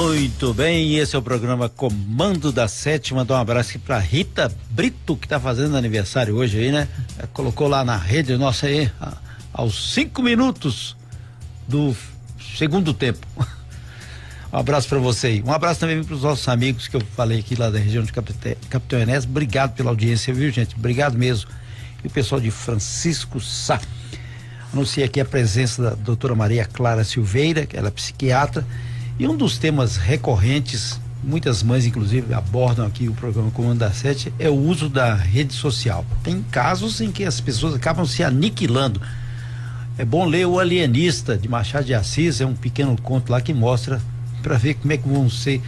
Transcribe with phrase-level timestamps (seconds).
[0.00, 3.24] Muito bem, esse é o programa Comando da Sétima.
[3.24, 6.86] Dá um abraço aqui pra Rita Brito, que tá fazendo aniversário hoje aí, né?
[7.32, 8.88] Colocou lá na rede nossa aí,
[9.52, 10.96] aos cinco minutos
[11.66, 11.96] do
[12.56, 13.26] segundo tempo.
[14.50, 15.42] Um abraço para você aí.
[15.44, 18.10] Um abraço também para os nossos amigos que eu falei aqui lá da região de
[18.10, 19.24] Capitão Enes.
[19.24, 20.74] Obrigado pela audiência, viu, gente?
[20.74, 21.50] Obrigado mesmo.
[22.02, 23.78] E o pessoal de Francisco Sá.
[24.72, 28.64] Anunciei aqui a presença da doutora Maria Clara Silveira, que ela é psiquiatra.
[29.18, 34.32] E um dos temas recorrentes, muitas mães inclusive abordam aqui o programa Comando da Sete,
[34.38, 36.06] é o uso da rede social.
[36.22, 39.02] Tem casos em que as pessoas acabam se aniquilando.
[39.98, 43.52] É bom ler O Alienista, de Machado de Assis, é um pequeno conto lá que
[43.52, 44.00] mostra
[44.40, 45.60] para ver como é que vão ser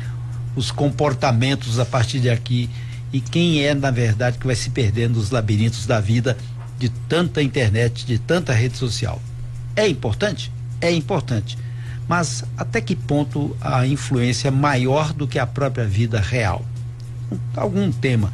[0.55, 2.71] os comportamentos a partir de aqui
[3.13, 6.37] e quem é, na verdade, que vai se perdendo nos labirintos da vida
[6.79, 9.21] de tanta internet, de tanta rede social.
[9.75, 10.53] É importante?
[10.81, 11.59] É importante.
[12.11, 16.67] Mas até que ponto a influência é maior do que a própria vida real?
[17.55, 18.33] Algum tema.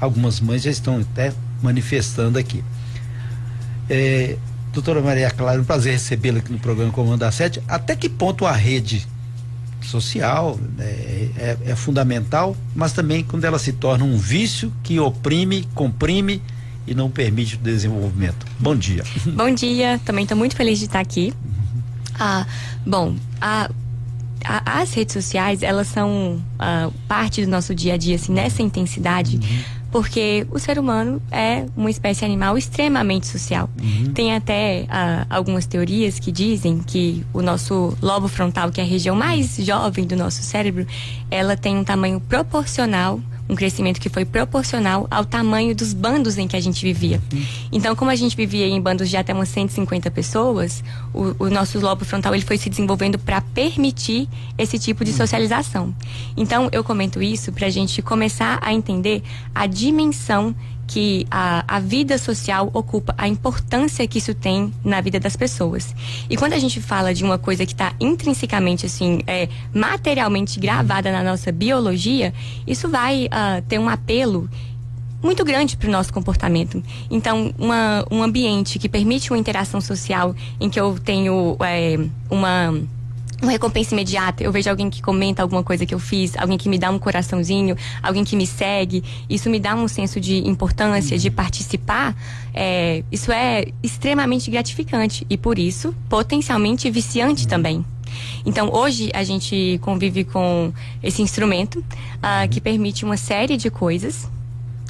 [0.00, 2.62] Algumas mães já estão até manifestando aqui.
[3.90, 4.36] É,
[4.72, 7.60] doutora Maria Clara, um prazer recebê-la aqui no programa Comando da Sete.
[7.66, 9.04] Até que ponto a rede
[9.82, 15.68] social né, é, é, fundamental, mas também quando ela se torna um vício que oprime,
[15.74, 16.40] comprime
[16.86, 18.46] e não permite o desenvolvimento.
[18.60, 19.02] Bom dia.
[19.26, 21.34] Bom dia, também estou muito feliz de estar aqui.
[22.18, 22.46] Ah,
[22.86, 23.70] bom, a,
[24.44, 28.62] a, as redes sociais, elas são ah, parte do nosso dia a dia, assim, nessa
[28.62, 29.36] intensidade.
[29.36, 33.68] Uhum porque o ser humano é uma espécie animal extremamente social.
[33.80, 34.12] Uhum.
[34.12, 38.86] Tem até uh, algumas teorias que dizem que o nosso lobo frontal, que é a
[38.86, 40.86] região mais jovem do nosso cérebro,
[41.30, 46.46] ela tem um tamanho proporcional um crescimento que foi proporcional ao tamanho dos bandos em
[46.46, 47.20] que a gente vivia.
[47.32, 47.46] Uhum.
[47.72, 51.80] Então, como a gente vivia em bandos de até umas 150 pessoas, o, o nosso
[51.80, 55.16] lobo frontal ele foi se desenvolvendo para permitir esse tipo de uhum.
[55.16, 55.94] socialização.
[56.36, 59.22] Então, eu comento isso para a gente começar a entender
[59.54, 60.54] a dimensão
[60.88, 65.94] que a, a vida social ocupa, a importância que isso tem na vida das pessoas.
[66.28, 71.12] E quando a gente fala de uma coisa que está intrinsecamente, assim, é, materialmente gravada
[71.12, 72.32] na nossa biologia,
[72.66, 74.48] isso vai uh, ter um apelo
[75.22, 76.82] muito grande para o nosso comportamento.
[77.10, 81.98] Então, uma, um ambiente que permite uma interação social em que eu tenho é,
[82.30, 82.74] uma
[83.40, 84.42] uma recompensa imediata.
[84.42, 86.98] Eu vejo alguém que comenta alguma coisa que eu fiz, alguém que me dá um
[86.98, 89.02] coraçãozinho, alguém que me segue.
[89.28, 92.16] Isso me dá um senso de importância, de participar.
[92.52, 97.84] É, isso é extremamente gratificante e, por isso, potencialmente viciante também.
[98.44, 100.72] Então, hoje a gente convive com
[101.02, 104.28] esse instrumento uh, que permite uma série de coisas,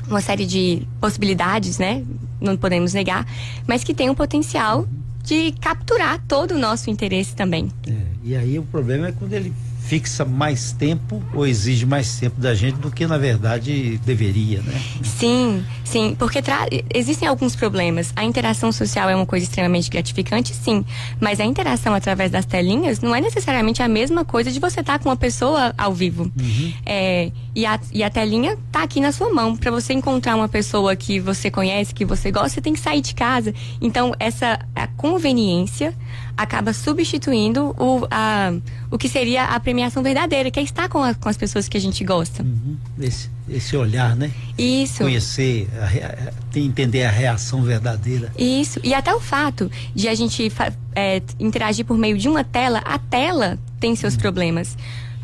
[0.09, 2.05] uma série de possibilidades, né?
[2.41, 3.27] Não podemos negar,
[3.67, 4.87] mas que tem um potencial
[5.29, 7.71] de capturar todo o nosso interesse também.
[7.87, 7.93] É,
[8.25, 9.53] e aí o problema é quando ele
[9.89, 14.79] fixa mais tempo ou exige mais tempo da gente do que na verdade deveria, né?
[15.03, 16.43] Sim, sim, porque
[16.93, 18.13] existem alguns problemas.
[18.15, 20.85] A interação social é uma coisa extremamente gratificante, sim,
[21.19, 24.99] mas a interação através das telinhas não é necessariamente a mesma coisa de você estar
[24.99, 26.31] tá com uma pessoa ao vivo.
[26.39, 26.73] Uhum.
[26.85, 29.57] É, e, a, e a telinha tá aqui na sua mão.
[29.57, 33.01] Para você encontrar uma pessoa que você conhece, que você gosta, você tem que sair
[33.01, 33.55] de casa.
[33.81, 35.95] Então, essa a conveniência
[36.39, 38.53] acaba substituindo o, a,
[38.93, 41.77] o que seria a premiação verdadeira, que é estar com, a, com as pessoas que
[41.77, 42.45] a gente gosta.
[42.45, 42.77] Uhum.
[43.01, 44.31] Esse, esse olhar, né?
[44.57, 44.99] Isso.
[44.99, 48.33] Conhecer, a, entender a reação verdadeira.
[48.39, 48.79] Isso.
[48.85, 50.53] E até o fato de a gente
[50.95, 54.21] é, interagir por meio de uma tela, a tela tem seus uhum.
[54.21, 54.77] problemas.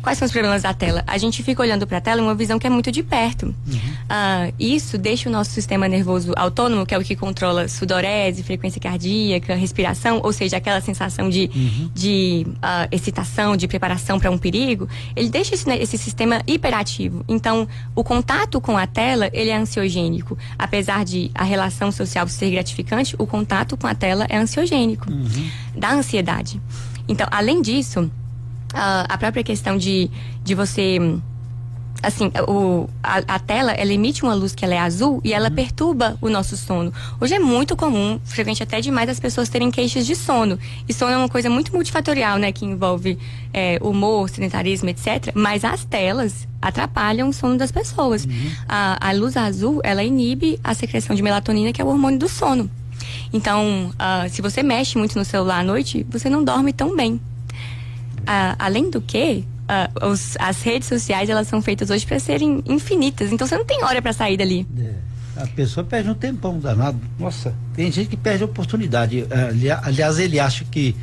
[0.05, 1.03] Quais são os problemas da tela?
[1.07, 3.47] A gente fica olhando para a tela em uma visão que é muito de perto.
[3.47, 3.53] Uhum.
[3.73, 8.79] Uh, isso deixa o nosso sistema nervoso autônomo, que é o que controla sudorese, frequência
[8.79, 11.89] cardíaca, respiração, ou seja, aquela sensação de, uhum.
[11.91, 17.25] de uh, excitação, de preparação para um perigo, ele deixa esse, né, esse sistema hiperativo.
[17.27, 20.37] Então, o contato com a tela, ele é ansiogênico.
[20.55, 25.09] Apesar de a relação social ser gratificante, o contato com a tela é ansiogênico.
[25.09, 25.49] Uhum.
[25.75, 26.61] Dá ansiedade.
[27.07, 28.11] Então, além disso,
[28.75, 30.09] a, a própria questão de,
[30.43, 30.99] de você
[32.03, 35.49] assim, o, a, a, tela, ela emite uma luz que ela é azul e ela
[35.49, 35.55] uhum.
[35.55, 36.93] perturba o nosso sono.
[37.19, 40.59] Hoje é muito comum, frequente até demais, as pessoas terem queixas de sono.
[40.87, 42.51] E sono é uma coisa muito multifatorial, né?
[42.51, 43.17] Que envolve
[43.53, 45.31] é, humor, sedentarismo, etc.
[45.33, 48.25] Mas as telas atrapalham o sono das pessoas.
[48.25, 48.51] Uhum.
[48.67, 52.29] A, a luz azul, ela inibe a secreção de melatonina, que é o hormônio do
[52.29, 52.69] sono.
[53.33, 57.19] Então, uh, se você mexe muito no celular à noite, você não dorme tão bem
[58.57, 63.31] além do que, uh, os, as redes sociais elas são feitas hoje para serem infinitas.
[63.31, 64.67] Então você não tem hora para sair dali.
[64.77, 66.99] É, a pessoa perde um tempão danado.
[67.19, 69.25] Nossa, tem gente que perde a oportunidade.
[69.83, 70.95] aliás, ele acha que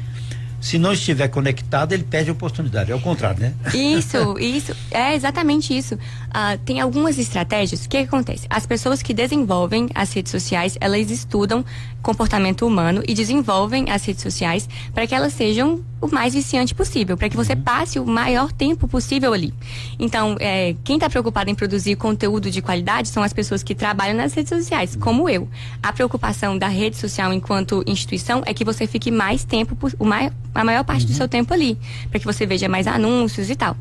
[0.63, 2.93] se não estiver conectado, ele perde a oportunidade.
[2.93, 3.53] É o contrário, né?
[3.75, 4.75] Isso, isso.
[4.93, 5.97] É exatamente isso.
[5.97, 7.85] Uh, tem algumas estratégias.
[7.85, 8.47] O que, que, acontece?
[8.49, 11.65] As pessoas que desenvolvem as redes sociais, elas estudam
[12.01, 17.17] comportamento humano e desenvolvem as redes sociais para que elas sejam o mais viciante possível,
[17.17, 17.63] para que você uhum.
[17.63, 19.55] passe o maior tempo possível ali.
[19.99, 24.17] Então, é, quem está preocupado em produzir conteúdo de qualidade são as pessoas que trabalham
[24.17, 25.49] nas redes sociais, como eu.
[25.81, 30.33] A preocupação da rede social enquanto instituição é que você fique mais tempo, o mais,
[30.55, 31.13] a maior parte uhum.
[31.13, 31.79] do seu tempo ali,
[32.11, 33.77] para que você veja mais anúncios e tal.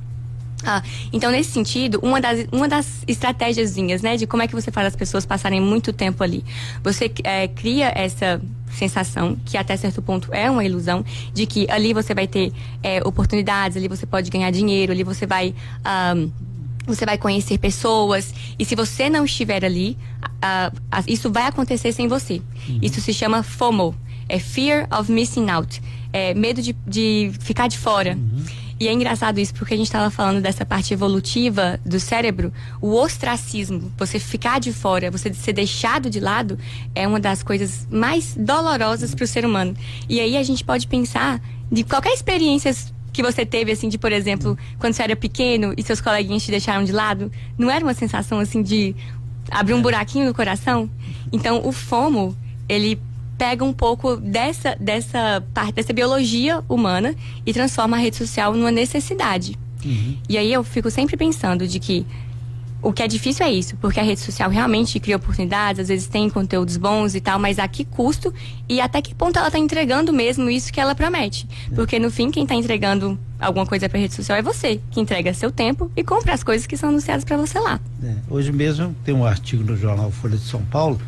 [0.63, 4.71] Ah, então, nesse sentido, uma das, uma das estratégiazinhas, né, de como é que você
[4.71, 6.43] faz as pessoas passarem muito tempo ali.
[6.83, 8.39] Você é, cria essa
[8.71, 11.03] sensação, que até certo ponto é uma ilusão,
[11.33, 12.53] de que ali você vai ter
[12.83, 15.53] é, oportunidades, ali você pode ganhar dinheiro, ali você vai.
[16.15, 16.31] Um,
[16.85, 19.95] você vai conhecer pessoas e se você não estiver ali,
[20.43, 22.41] uh, uh, isso vai acontecer sem você.
[22.67, 22.79] Uhum.
[22.81, 23.95] Isso se chama FOMO,
[24.27, 25.79] é Fear of Missing Out,
[26.13, 28.15] é medo de, de ficar de fora.
[28.15, 28.43] Uhum.
[28.81, 32.95] E é engraçado isso, porque a gente estava falando dessa parte evolutiva do cérebro, o
[32.95, 36.57] ostracismo, você ficar de fora, você ser deixado de lado,
[36.95, 39.75] é uma das coisas mais dolorosas para o ser humano.
[40.09, 41.39] E aí a gente pode pensar
[41.71, 42.75] de qualquer experiência
[43.13, 46.49] que você teve, assim, de, por exemplo, quando você era pequeno e seus coleguinhas te
[46.49, 48.95] deixaram de lado, não era uma sensação, assim, de
[49.51, 50.89] abrir um buraquinho no coração?
[51.31, 52.35] Então, o FOMO,
[52.67, 52.99] ele
[53.41, 58.69] pega um pouco dessa, dessa parte, dessa biologia humana e transforma a rede social numa
[58.69, 59.57] necessidade.
[59.83, 60.15] Uhum.
[60.29, 62.05] E aí eu fico sempre pensando de que
[62.83, 66.05] o que é difícil é isso, porque a rede social realmente cria oportunidades, às vezes
[66.05, 68.31] tem conteúdos bons e tal, mas a que custo
[68.69, 71.47] e até que ponto ela está entregando mesmo isso que ela promete?
[71.71, 71.73] É.
[71.73, 75.01] Porque no fim, quem está entregando alguma coisa para a rede social é você, que
[75.01, 77.79] entrega seu tempo e compra as coisas que são anunciadas para você lá.
[78.03, 78.13] É.
[78.29, 81.01] Hoje mesmo tem um artigo no jornal Folha de São Paulo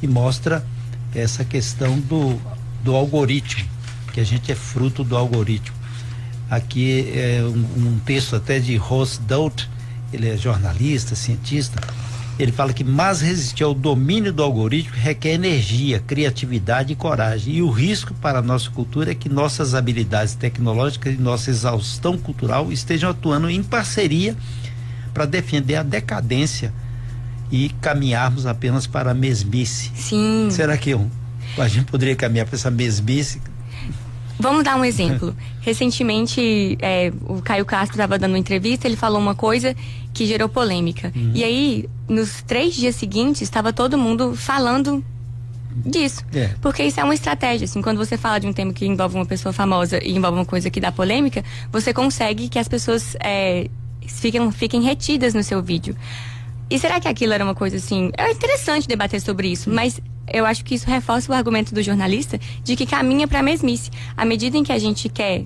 [0.00, 0.66] que mostra
[1.14, 2.40] essa questão do,
[2.82, 3.68] do algoritmo,
[4.12, 5.76] que a gente é fruto do algoritmo.
[6.50, 9.68] Aqui é um, um texto até de Ross Dout,
[10.12, 11.80] ele é jornalista, cientista.
[12.38, 17.56] Ele fala que mais resistir ao domínio do algoritmo requer energia, criatividade e coragem.
[17.56, 22.16] E o risco para a nossa cultura é que nossas habilidades tecnológicas e nossa exaustão
[22.16, 24.34] cultural estejam atuando em parceria
[25.12, 26.72] para defender a decadência
[27.50, 29.90] e caminharmos apenas para a mesmice.
[29.94, 30.48] Sim.
[30.50, 31.08] Será que um,
[31.58, 33.40] a gente poderia caminhar para essa mesmice?
[34.38, 35.36] Vamos dar um exemplo.
[35.60, 39.76] Recentemente, é, o Caio Castro estava dando uma entrevista, ele falou uma coisa
[40.14, 41.12] que gerou polêmica.
[41.14, 41.32] Uhum.
[41.34, 45.04] E aí, nos três dias seguintes, estava todo mundo falando
[45.84, 46.24] disso.
[46.34, 46.50] É.
[46.60, 47.66] Porque isso é uma estratégia.
[47.66, 50.46] Assim, quando você fala de um tema que envolve uma pessoa famosa e envolve uma
[50.46, 53.68] coisa que dá polêmica, você consegue que as pessoas é,
[54.06, 55.94] fiquem, fiquem retidas no seu vídeo.
[56.70, 58.12] E será que aquilo era uma coisa assim?
[58.16, 60.00] É interessante debater sobre isso, mas
[60.32, 63.90] eu acho que isso reforça o argumento do jornalista de que caminha para a mesmice.
[64.16, 65.44] À medida em que a gente quer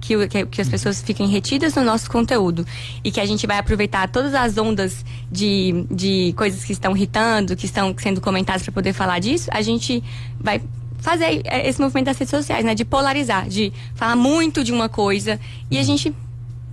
[0.00, 2.66] que, que, que, as pessoas fiquem retidas no nosso conteúdo
[3.02, 7.56] e que a gente vai aproveitar todas as ondas de, de coisas que estão irritando,
[7.56, 10.04] que estão sendo comentadas para poder falar disso, a gente
[10.38, 10.60] vai
[10.98, 12.74] fazer esse movimento das redes sociais, né?
[12.74, 15.40] De polarizar, de falar muito de uma coisa
[15.70, 16.14] e a gente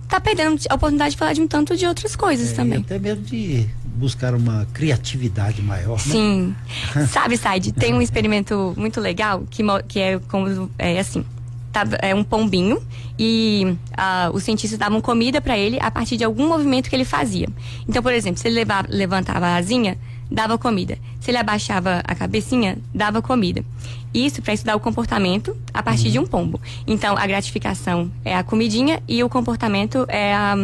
[0.08, 2.78] tá perdendo a oportunidade de falar de um tanto de outras coisas é, também.
[2.80, 5.98] até mesmo de buscar uma criatividade maior.
[6.06, 6.12] Né?
[6.12, 6.54] Sim.
[6.94, 7.06] Né?
[7.08, 11.24] Sabe, Said, tem um experimento muito legal que, que é como é assim.
[11.72, 12.80] Tá, é um pombinho
[13.18, 17.04] e uh, os cientistas davam comida para ele a partir de algum movimento que ele
[17.04, 17.48] fazia.
[17.88, 19.98] Então, por exemplo, se ele levava, levantava a asinha,
[20.30, 20.96] dava comida.
[21.20, 23.64] Se ele abaixava a cabecinha, dava comida.
[24.12, 26.12] Isso para estudar o comportamento a partir uhum.
[26.12, 26.60] de um pombo.
[26.86, 30.54] Então, a gratificação é a comidinha e o comportamento é a.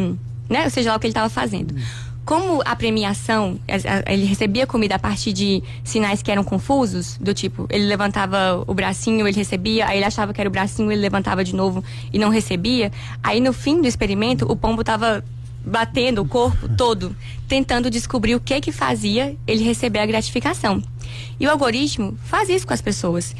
[0.49, 1.73] Né, ou seja lá o que ele estava fazendo.
[1.75, 3.59] Uhum como a premiação,
[4.07, 8.75] ele recebia comida a partir de sinais que eram confusos, do tipo, ele levantava o
[8.75, 12.19] bracinho, ele recebia, aí ele achava que era o bracinho, ele levantava de novo e
[12.19, 12.93] não recebia.
[13.23, 15.25] Aí no fim do experimento, o pombo estava
[15.65, 17.15] batendo o corpo todo,
[17.49, 20.83] tentando descobrir o que que fazia ele receber a gratificação.
[21.39, 23.35] E o algoritmo faz isso com as pessoas.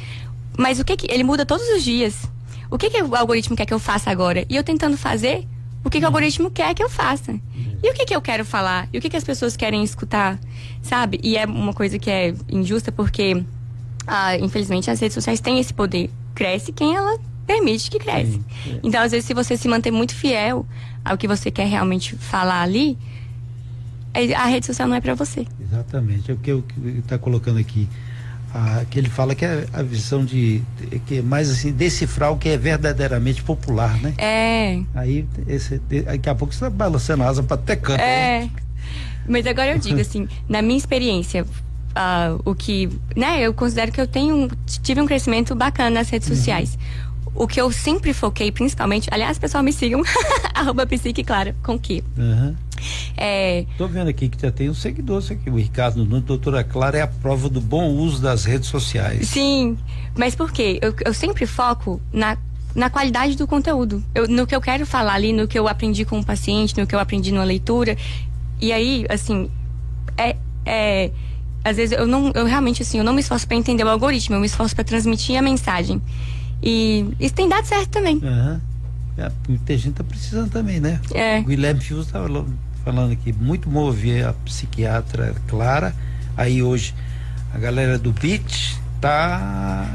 [0.57, 2.29] Mas o que que ele muda todos os dias?
[2.69, 4.45] O que que o algoritmo quer que eu faça agora?
[4.49, 5.47] E eu tentando fazer
[5.83, 7.39] o que, que o algoritmo quer que eu faça.
[7.83, 8.87] E o que, que eu quero falar?
[8.93, 10.39] E o que, que as pessoas querem escutar?
[10.81, 11.19] Sabe?
[11.23, 13.43] E é uma coisa que é injusta porque,
[14.05, 16.09] ah, infelizmente, as redes sociais têm esse poder.
[16.35, 18.41] Cresce quem ela permite que cresce.
[18.63, 20.65] Sim, Então, às vezes, se você se manter muito fiel
[21.03, 22.97] ao que você quer realmente falar ali,
[24.37, 25.45] a rede social não é para você.
[25.59, 26.29] Exatamente.
[26.29, 26.63] É o que eu
[26.99, 27.87] está colocando aqui
[28.53, 30.61] a, que ele fala que é a visão de
[31.05, 34.13] que é mais assim decifrar o que é verdadeiramente popular, né?
[34.17, 34.81] É.
[34.93, 38.01] Aí esse, daqui a pouco você está balançando a asa para até canto.
[38.01, 38.41] É.
[38.41, 38.51] Né?
[39.27, 44.01] Mas agora eu digo assim, na minha experiência, uh, o que, né, eu considero que
[44.01, 46.35] eu tenho tive um crescimento bacana nas redes uhum.
[46.35, 46.77] sociais.
[47.33, 50.01] o que eu sempre foquei, principalmente, aliás, pessoal, me sigam,
[50.53, 52.03] arroba psique clara, com que.
[52.17, 52.55] Uhum.
[53.17, 53.65] É...
[53.77, 57.01] Tô vendo aqui que já tem um seguidor aqui, o Ricardo Nunes, doutora Clara é
[57.01, 59.27] a prova do bom uso das redes sociais.
[59.27, 59.77] Sim,
[60.17, 60.79] mas por quê?
[60.81, 62.37] Eu, eu sempre foco na
[62.73, 64.01] na qualidade do conteúdo.
[64.15, 66.87] Eu, no que eu quero falar ali, no que eu aprendi com o paciente, no
[66.87, 67.97] que eu aprendi numa leitura.
[68.61, 69.51] E aí, assim,
[70.17, 71.11] é, é
[71.63, 74.35] às vezes eu não, eu realmente assim, eu não me esforço para entender o algoritmo,
[74.35, 76.01] eu me esforço para transmitir a mensagem.
[76.61, 78.15] E isso tem dado certo também.
[78.15, 78.59] Uhum.
[79.17, 80.99] É, muita gente tá precisando também, né?
[81.13, 81.39] É.
[81.39, 82.27] O Guilherme Fius estava
[82.83, 85.95] falando aqui, muito bom ouvir a psiquiatra Clara.
[86.35, 86.93] Aí hoje
[87.53, 89.87] a galera do Beat tá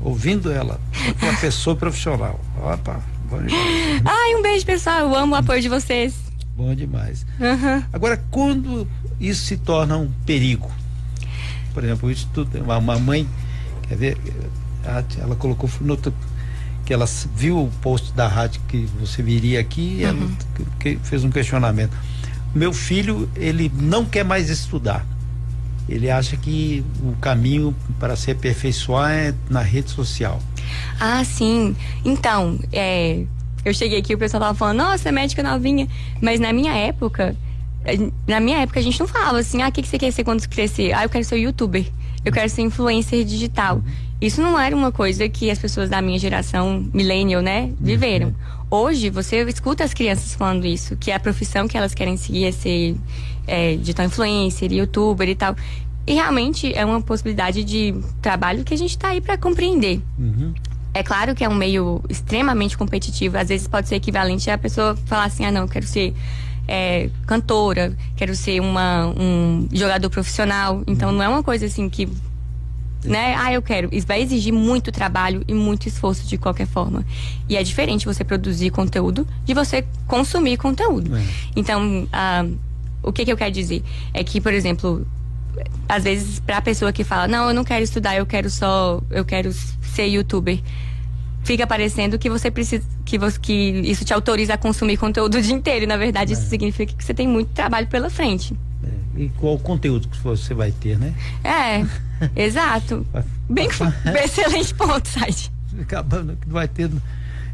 [0.00, 0.80] ouvindo ela,
[1.20, 2.40] uma pessoa profissional.
[2.56, 4.02] Opa, bom demais.
[4.04, 5.00] Ai, um beijo, pessoal.
[5.00, 6.14] Eu amo o apoio de vocês.
[6.56, 7.26] Bom demais.
[7.38, 7.84] Uhum.
[7.92, 8.86] Agora, quando
[9.18, 10.70] isso se torna um perigo?
[11.72, 13.28] Por exemplo, isso tudo, uma, mãe,
[13.88, 14.18] quer ver,
[15.18, 17.06] ela colocou no, que ela
[17.36, 20.10] viu o post da rádio que você viria aqui e uhum.
[20.10, 20.30] ela
[20.78, 21.96] que, fez um questionamento.
[22.54, 25.06] Meu filho, ele não quer mais estudar.
[25.88, 30.40] Ele acha que o caminho para se aperfeiçoar é na rede social.
[31.00, 31.74] Ah, sim.
[32.04, 33.24] Então, é,
[33.64, 35.88] eu cheguei aqui, o pessoal tava falando, nossa, é médica novinha.
[36.20, 37.36] Mas na minha época,
[38.26, 40.24] na minha época a gente não falava assim, ah, o que, que você quer ser
[40.24, 40.92] quando crescer?
[40.92, 41.84] Ah, eu quero ser youtuber,
[42.24, 43.82] eu quero ser influencer digital.
[44.20, 48.34] Isso não era uma coisa que as pessoas da minha geração, millennial, né, viveram.
[48.70, 48.78] Uhum.
[48.78, 52.52] Hoje, você escuta as crianças falando isso, que a profissão que elas querem seguir é
[52.52, 52.96] ser
[53.46, 55.56] é, digital influencer, youtuber e tal.
[56.06, 60.00] E realmente é uma possibilidade de trabalho que a gente está aí para compreender.
[60.18, 60.54] Uhum.
[60.92, 63.38] É claro que é um meio extremamente competitivo.
[63.38, 66.14] Às vezes pode ser equivalente a pessoa falar assim: ah, não, eu quero ser
[66.66, 70.82] é, cantora, quero ser uma, um jogador profissional.
[70.86, 72.08] Então não é uma coisa assim que.
[73.04, 73.34] Né?
[73.36, 73.88] Ah, eu quero.
[73.92, 77.04] Isso vai exigir muito trabalho e muito esforço de qualquer forma.
[77.48, 81.16] E é diferente você produzir conteúdo de você consumir conteúdo.
[81.16, 81.24] É.
[81.56, 82.46] Então, ah,
[83.02, 83.82] o que, que eu quero dizer?
[84.12, 85.06] É que, por exemplo,
[85.88, 89.00] às vezes, para a pessoa que fala, não, eu não quero estudar, eu quero só.
[89.10, 90.60] Eu quero ser youtuber
[91.42, 93.52] fica parecendo que você precisa que, você, que
[93.84, 95.84] isso te autoriza a consumir conteúdo o dia inteiro.
[95.84, 96.36] E, na verdade, é.
[96.36, 98.54] isso significa que você tem muito trabalho pela frente.
[99.20, 101.12] E qual o conteúdo que você vai ter, né?
[101.44, 101.84] É,
[102.34, 103.06] exato.
[103.46, 103.68] Bem,
[104.24, 105.52] excelente ponto, site.
[105.78, 106.90] Acabando que vai ter.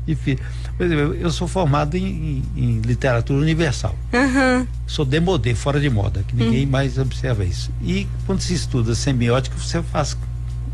[0.07, 0.39] Enfim,
[0.77, 3.97] por exemplo, eu sou formado em, em, em literatura universal.
[4.13, 4.65] Uhum.
[4.87, 6.71] Sou demodê, fora de moda, que ninguém uhum.
[6.71, 7.73] mais observa isso.
[7.83, 10.17] E quando se estuda semiótica, você faz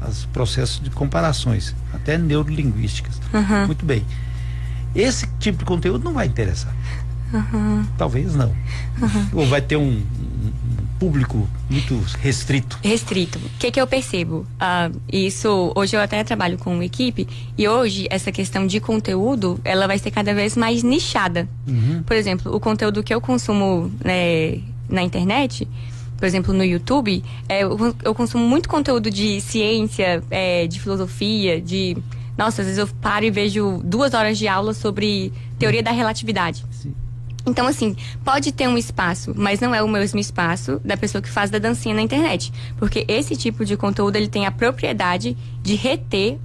[0.06, 3.18] os processos de comparações, até neurolinguísticas.
[3.32, 3.66] Uhum.
[3.68, 4.04] Muito bem.
[4.94, 6.75] Esse tipo de conteúdo não vai interessar.
[7.96, 8.54] Talvez não.
[9.32, 10.52] Ou vai ter um, um,
[11.02, 12.78] público muito restrito.
[12.80, 13.37] Restrito.
[13.40, 14.47] O que, que eu percebo?
[14.54, 17.26] Uh, isso, hoje eu até trabalho com equipe
[17.59, 21.49] e hoje essa questão de conteúdo, ela vai ser cada vez mais nichada.
[21.66, 22.04] Uhum.
[22.04, 25.66] Por exemplo, o conteúdo que eu consumo né, na internet,
[26.16, 31.61] por exemplo, no YouTube, é, eu, eu, consumo muito conteúdo de ciência, é, de filosofia,
[31.61, 31.97] de.
[32.38, 36.64] Nossa, às vezes eu paro e vejo duas horas de aula sobre teoria da relatividade.
[36.71, 36.94] Sim.
[37.44, 41.28] Então, assim, pode ter um espaço, mas não é o mesmo espaço da pessoa que
[41.28, 42.52] faz da dancinha na internet.
[42.76, 46.38] Porque esse tipo de conteúdo, ele tem a propriedade de reter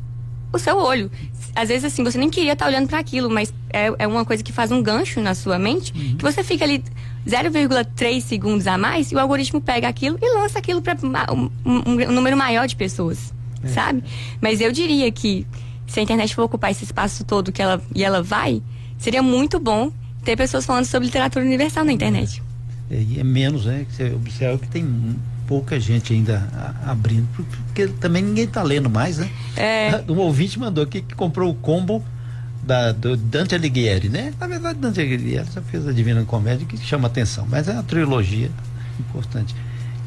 [0.51, 1.12] o seu olho.
[1.56, 4.44] Às vezes, assim, você nem queria estar olhando para aquilo, mas é, é uma coisa
[4.44, 6.18] que faz um gancho na sua mente, uhum.
[6.18, 6.84] que você fica ali
[7.27, 10.98] 0,3 segundos a mais e o algoritmo pega aquilo e lança aquilo para
[11.32, 13.68] um, um, número maior de pessoas, é.
[13.68, 14.04] sabe?
[14.39, 15.46] Mas eu diria que
[15.86, 18.62] se a internet for ocupar esse espaço todo que ela, e ela vai,
[18.98, 19.92] seria muito bom
[20.24, 22.42] ter pessoas falando sobre literatura universal na internet.
[22.90, 23.86] É, é menos, né?
[23.90, 25.16] Você observa que tem
[25.48, 26.48] pouca gente ainda
[26.86, 29.30] abrindo, porque também ninguém está lendo mais, né?
[29.56, 30.04] É.
[30.10, 32.04] Um ouvinte mandou aqui que comprou o combo
[32.64, 34.34] da, do Dante Alighieri, né?
[34.40, 37.84] Na verdade, Dante Alighieri já fez a Divina Comédia que chama atenção, mas é uma
[37.84, 38.52] trilogia
[39.00, 39.56] importante.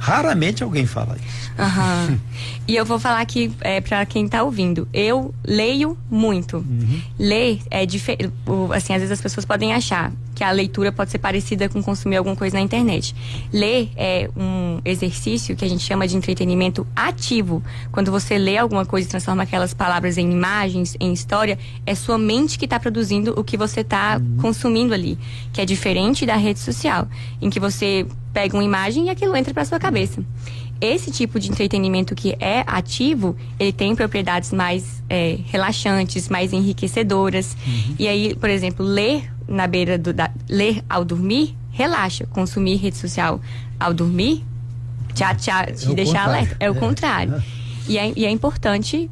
[0.00, 1.52] Raramente alguém fala isso.
[1.58, 2.18] Uhum.
[2.66, 4.88] e eu vou falar aqui é, para quem está ouvindo.
[4.94, 6.56] Eu leio muito.
[6.56, 7.02] Uhum.
[7.18, 8.32] Ler é diferente.
[8.74, 12.16] Assim, às vezes as pessoas podem achar que a leitura pode ser parecida com consumir
[12.16, 13.14] alguma coisa na internet.
[13.52, 17.62] Ler é um exercício que a gente chama de entretenimento ativo.
[17.92, 22.16] Quando você lê alguma coisa e transforma aquelas palavras em imagens, em história, é sua
[22.16, 24.38] mente que está produzindo o que você está uhum.
[24.40, 25.18] consumindo ali.
[25.52, 27.06] Que é diferente da rede social,
[27.42, 30.22] em que você pega uma imagem e aquilo entra para sua cabeça.
[30.80, 37.54] Esse tipo de entretenimento que é ativo, ele tem propriedades mais é, relaxantes, mais enriquecedoras.
[37.66, 37.96] Uhum.
[37.98, 42.26] E aí, por exemplo, ler na beira do da, ler ao dormir relaxa.
[42.26, 43.40] Consumir rede social
[43.78, 44.42] ao dormir
[45.14, 46.56] já te, te é deixa alerta.
[46.58, 46.78] É o é.
[46.78, 47.42] contrário.
[47.86, 49.10] E, é, e é importante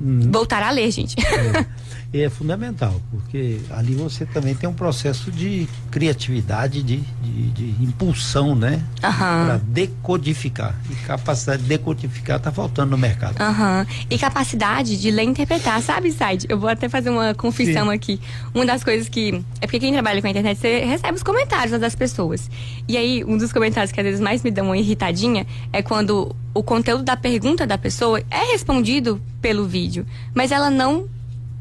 [0.00, 0.30] uhum.
[0.32, 1.14] voltar a ler, gente.
[1.20, 1.64] É.
[2.12, 8.54] é fundamental, porque ali você também tem um processo de criatividade, de, de, de impulsão,
[8.54, 8.82] né?
[9.04, 9.12] Uhum.
[9.12, 10.74] Para decodificar.
[10.90, 13.36] E capacidade de decodificar está faltando no mercado.
[13.38, 13.86] Uhum.
[14.08, 16.46] E capacidade de ler e interpretar, sabe, Said?
[16.48, 17.94] Eu vou até fazer uma confissão Sim.
[17.94, 18.20] aqui.
[18.54, 19.44] Uma das coisas que.
[19.60, 22.50] É porque quem trabalha com a internet, você recebe os comentários das pessoas.
[22.88, 26.34] E aí, um dos comentários que às vezes mais me dão uma irritadinha é quando
[26.54, 31.06] o conteúdo da pergunta da pessoa é respondido pelo vídeo, mas ela não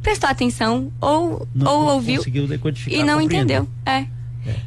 [0.07, 2.23] prestou atenção ou, não ou ouviu
[2.87, 3.67] e não entendeu.
[3.85, 3.99] É.
[3.99, 4.07] é.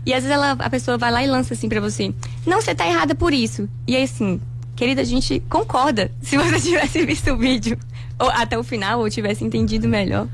[0.05, 2.13] E às vezes ela, a pessoa vai lá e lança assim para você:
[2.47, 3.67] Não, você tá errada por isso.
[3.87, 4.39] E aí assim,
[4.77, 6.13] querida, a gente concorda.
[6.21, 7.79] Se você tivesse visto o vídeo
[8.19, 10.29] ou até o final ou tivesse entendido melhor,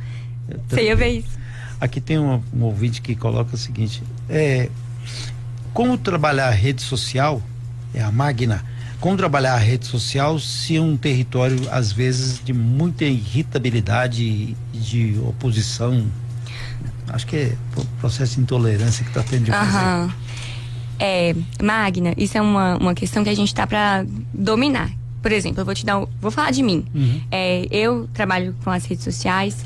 [0.69, 1.39] você ia ver isso.
[1.81, 4.69] Aqui tem um, um ouvinte que coloca o seguinte: é,
[5.73, 7.41] Como trabalhar a rede social,
[7.95, 8.65] é a Magna
[9.01, 14.57] como trabalhar a rede social se é um território, às vezes, de muita irritabilidade e
[14.73, 16.07] de oposição?
[17.09, 20.13] Acho que é o processo de intolerância que está tendo de fazer.
[20.99, 24.91] É, Magna, isso é uma, uma questão que a gente está para dominar.
[25.23, 26.85] Por exemplo, eu vou te dar, vou falar de mim.
[26.95, 27.21] Uhum.
[27.31, 29.65] É, eu trabalho com as redes sociais.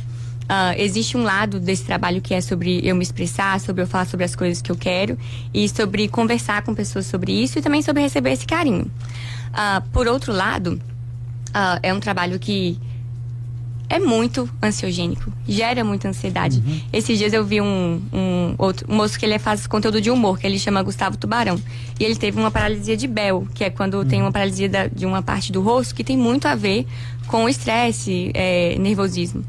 [0.50, 4.04] Uh, existe um lado desse trabalho que é sobre eu me expressar, sobre eu falar
[4.04, 5.16] sobre as coisas que eu quero
[5.54, 8.90] e sobre conversar com pessoas sobre isso e também sobre receber esse carinho.
[9.50, 10.80] Uh, por outro lado,
[11.50, 12.80] uh, é um trabalho que
[13.88, 16.60] é muito ansiogênico, gera muita ansiedade.
[16.66, 16.80] Uhum.
[16.92, 20.36] Esses dias eu vi um, um, outro um moço que ele faz conteúdo de humor,
[20.36, 21.60] que ele chama Gustavo Tubarão.
[21.98, 24.04] E ele teve uma paralisia de Bell, que é quando uhum.
[24.04, 26.88] tem uma paralisia da, de uma parte do rosto que tem muito a ver
[27.28, 29.44] com estresse, é, nervosismo.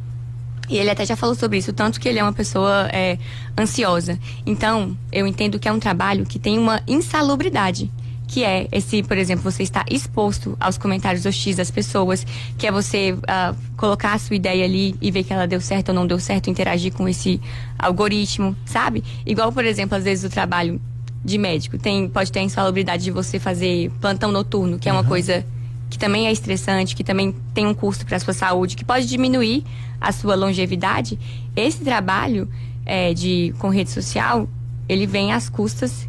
[0.72, 3.18] E ele até já falou sobre isso, tanto que ele é uma pessoa é,
[3.60, 4.18] ansiosa.
[4.46, 7.92] Então, eu entendo que é um trabalho que tem uma insalubridade
[8.32, 12.26] que é esse, por exemplo, você está exposto aos comentários hostis das pessoas,
[12.58, 15.90] que é você uh, colocar a sua ideia ali e ver que ela deu certo
[15.90, 17.42] ou não deu certo, interagir com esse
[17.78, 19.04] algoritmo, sabe?
[19.26, 20.80] Igual, por exemplo, às vezes o trabalho
[21.26, 25.02] de médico tem pode ter a insalubridade de você fazer plantão noturno, que é uma
[25.02, 25.08] uhum.
[25.10, 25.46] coisa
[25.92, 29.06] que também é estressante, que também tem um custo para a sua saúde, que pode
[29.06, 29.66] diminuir
[30.00, 31.20] a sua longevidade,
[31.54, 32.50] esse trabalho
[32.86, 34.50] é, de com rede social,
[34.88, 36.08] ele vem às custas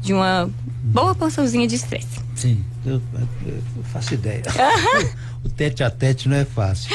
[0.00, 0.48] de uma
[0.84, 2.20] boa porçãozinha de estresse.
[2.36, 3.02] Sim, eu,
[3.44, 3.60] eu,
[3.92, 4.42] faço ideia.
[5.42, 6.90] o tete a tete não é fácil.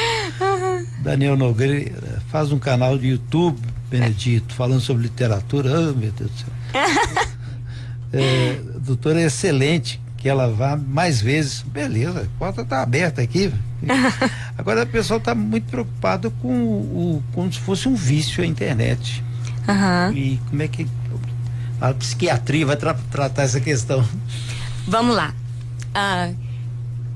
[1.02, 1.92] Daniel Nogueira
[2.30, 5.70] faz um canal de YouTube, Benedito, falando sobre literatura.
[5.72, 6.48] Oh, meu Deus do céu.
[8.14, 11.62] é, doutora é excelente que ela vá mais vezes.
[11.62, 13.52] Beleza, a porta está aberta aqui.
[14.58, 19.24] Agora o pessoal está muito preocupado com o, como se fosse um vício a internet.
[19.68, 20.18] Uhum.
[20.18, 20.86] E como é que
[21.80, 24.06] a psiquiatria vai tra tratar essa questão?
[24.86, 25.34] Vamos lá.
[25.90, 26.36] Uh,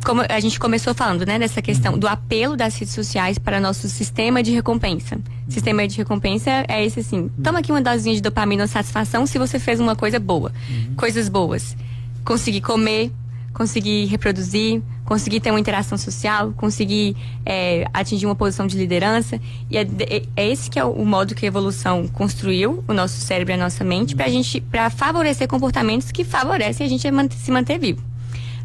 [0.06, 3.90] como a gente começou falando, né, dessa questão do apelo das redes sociais para nosso
[3.90, 5.18] sistema de recompensa.
[5.50, 9.38] Sistema de recompensa é esse assim: toma aqui uma dosinha de dopamina ou satisfação se
[9.38, 10.54] você fez uma coisa boa.
[10.70, 10.96] Uhum.
[10.96, 11.76] Coisas boas
[12.24, 13.12] conseguir comer,
[13.54, 19.40] conseguir reproduzir, conseguir ter uma interação social, conseguir é, atingir uma posição de liderança.
[19.70, 19.88] E é,
[20.36, 23.58] é, esse que é o modo que a evolução construiu o nosso cérebro e a
[23.58, 28.04] nossa mente para gente, para favorecer comportamentos que favorecem a gente se manter vivo.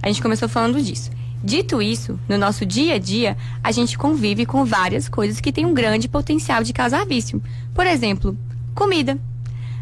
[0.02, 1.10] A gente começou falando disso.
[1.42, 5.66] Dito isso, no nosso dia a dia, a gente convive com várias coisas que têm
[5.66, 7.40] um grande potencial de causar vício.
[7.72, 8.36] Por exemplo,
[8.74, 9.18] comida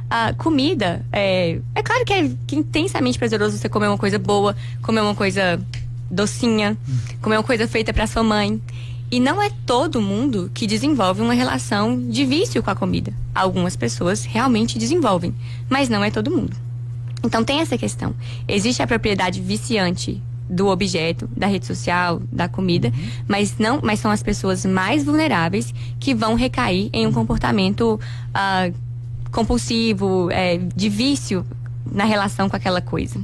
[0.09, 5.01] a comida, é, é claro que é intensamente prazeroso você comer uma coisa boa, comer
[5.01, 5.61] uma coisa
[6.11, 6.77] docinha,
[7.21, 8.61] comer uma coisa feita para sua mãe.
[9.11, 13.13] E não é todo mundo que desenvolve uma relação de vício com a comida.
[13.35, 15.35] Algumas pessoas realmente desenvolvem,
[15.69, 16.57] mas não é todo mundo.
[17.25, 18.15] Então tem essa questão.
[18.49, 23.11] Existe a propriedade viciante do objeto, da rede social, da comida, uhum.
[23.27, 28.75] mas não, mas são as pessoas mais vulneráveis que vão recair em um comportamento uh,
[29.37, 31.45] compulsivo, é, de vício
[31.93, 33.21] na relação com aquela coisa.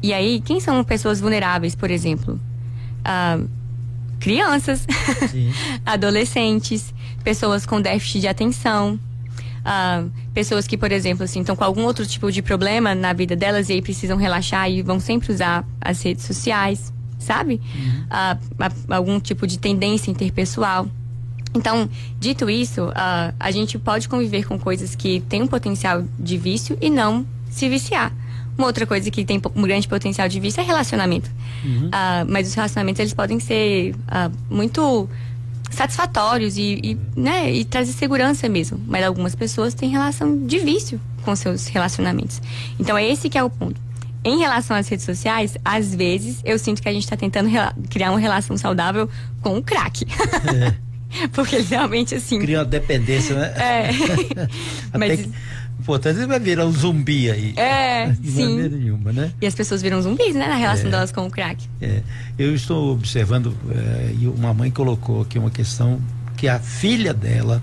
[0.00, 2.40] E aí, quem são pessoas vulneráveis, por exemplo?
[3.04, 3.40] Ah,
[4.20, 4.86] crianças,
[5.84, 8.98] adolescentes, pessoas com déficit de atenção,
[9.64, 13.34] ah, pessoas que, por exemplo, assim, estão com algum outro tipo de problema na vida
[13.34, 17.60] delas e aí precisam relaxar e vão sempre usar as redes sociais, sabe?
[17.74, 18.06] Uhum.
[18.08, 18.38] Ah,
[18.88, 20.86] algum tipo de tendência interpessoal.
[21.54, 26.38] Então, dito isso, uh, a gente pode conviver com coisas que têm um potencial de
[26.38, 28.12] vício e não se viciar.
[28.56, 31.30] Uma outra coisa que tem um grande potencial de vício é relacionamento.
[31.64, 31.88] Uhum.
[31.88, 31.90] Uh,
[32.28, 35.08] mas os relacionamentos eles podem ser uh, muito
[35.70, 38.80] satisfatórios e, e, né, e trazer segurança mesmo.
[38.86, 42.40] Mas algumas pessoas têm relação de vício com seus relacionamentos.
[42.78, 43.80] Então é esse que é o ponto.
[44.22, 47.48] Em relação às redes sociais, às vezes eu sinto que a gente está tentando
[47.88, 49.08] criar uma relação saudável
[49.40, 50.04] com o crack.
[50.54, 50.74] É.
[51.32, 52.38] Porque eles realmente, assim.
[52.40, 53.52] Cria uma dependência, né?
[53.56, 53.90] É.
[54.98, 55.20] Mas.
[55.22, 55.30] Que,
[55.80, 57.52] importante, vai virar um zumbi aí.
[57.56, 58.44] É, De sim.
[58.56, 59.32] maneira nenhuma, né?
[59.40, 60.46] E as pessoas viram zumbis, né?
[60.46, 60.90] Na relação É.
[60.90, 61.66] delas com o crack.
[61.80, 62.02] É,
[62.38, 66.00] eu estou observando, é, e uma mãe colocou aqui uma questão
[66.36, 67.62] que a filha dela,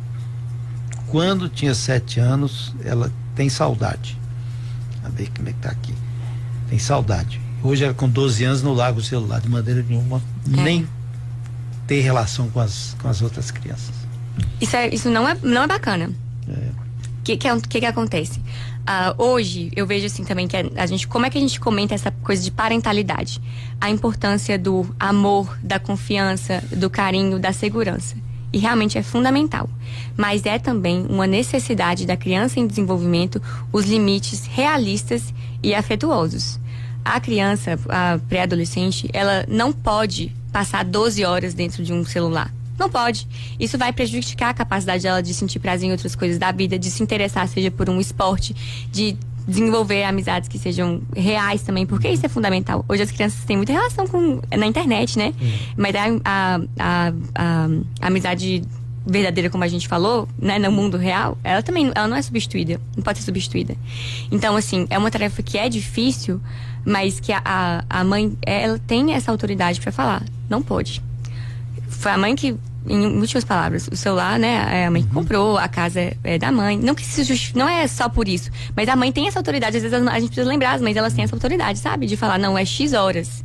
[1.08, 4.18] quando tinha sete anos, ela tem saudade.
[5.04, 5.94] A ver como é que tá aqui.
[6.70, 7.40] Tem saudade.
[7.64, 10.22] Hoje ela com 12 anos não larga o celular de maneira nenhuma,
[10.58, 10.62] É.
[10.64, 10.88] nem
[11.88, 13.96] ter relação com as, com as outras crianças.
[14.62, 16.12] Isso, é, isso não, é, não é bacana.
[16.48, 16.52] É.
[16.52, 18.42] O que, que, é- que, que acontece?
[18.86, 21.08] Ah, hoje, eu vejo assim também que a, a gente.
[21.08, 23.42] Como é que a gente comenta essa coisa de parentalidade?
[23.82, 28.16] A importância do amor, da confiança, do carinho, da segurança.
[28.54, 29.70] E realmente é fundamental.
[30.16, 33.42] Mas é também uma necessidade da criança em desenvolvimento
[33.74, 36.58] os limites realistas e afetuosos.
[37.04, 42.54] A criança, a pré-adolescente, ela não pode passar 12 horas dentro de um celular.
[42.78, 43.28] Não pode.
[43.60, 46.92] Isso vai prejudicar a capacidade dela de sentir prazer em outras coisas da vida, de
[46.92, 48.56] se interessar, seja por um esporte,
[48.92, 52.84] de desenvolver amizades que sejam reais também, porque isso é fundamental.
[52.88, 55.34] Hoje as crianças têm muita relação com na internet, né?
[55.76, 57.68] Mas a, a, a, a-
[58.02, 58.62] a amizade
[59.10, 62.80] verdadeira, como a gente falou, né, no mundo real, ela também ela não é substituída,
[62.96, 63.74] não pode ser substituída.
[64.30, 66.42] Então, assim, é uma tarefa que é difícil,
[66.88, 71.02] mas que a, a, mãe, ela tem essa autoridade para falar, não pode
[71.90, 72.56] foi a mãe que,
[72.88, 74.82] em últimas palavras, o celular, né?
[74.84, 76.78] É a mãe que comprou, a casa é- é da mãe.
[76.78, 79.78] Não que se justi- não é só por isso, mas a mãe tem essa autoridade.
[79.78, 82.06] Às vezes a gente precisa lembrar, as mães elas têm essa autoridade, sabe?
[82.06, 83.44] De falar, não, é X horas.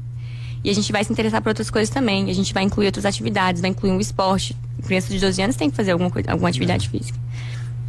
[0.64, 2.31] E a gente vai se interessar por outras coisas também.
[2.31, 4.55] A gente vai incluir outras atividades, vai incluir um esporte.
[4.85, 7.18] Criança de 12 anos tem que fazer alguma, coisa, alguma atividade física.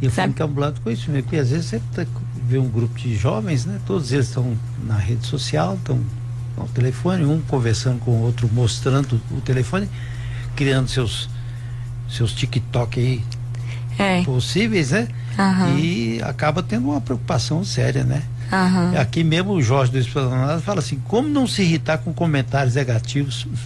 [0.00, 0.32] E eu fui Sabe?
[0.32, 2.06] encabulado com isso mesmo, porque às vezes você tá-
[2.46, 3.80] vê um grupo de jovens, né?
[3.86, 5.98] Todos eles estão na rede social, estão
[6.56, 9.88] no telefone, um conversando com o outro, mostrando o telefone,
[10.54, 11.28] criando seus
[12.08, 13.22] seus TikTok aí
[13.98, 14.22] É.
[14.24, 15.08] possíveis, né?
[15.38, 15.78] Aham.
[15.78, 18.22] E acaba tendo uma preocupação séria, né?
[18.52, 18.92] Aham.
[18.98, 23.46] Aqui mesmo o Jorge do Esplanada fala assim, como não se irritar com comentários negativos?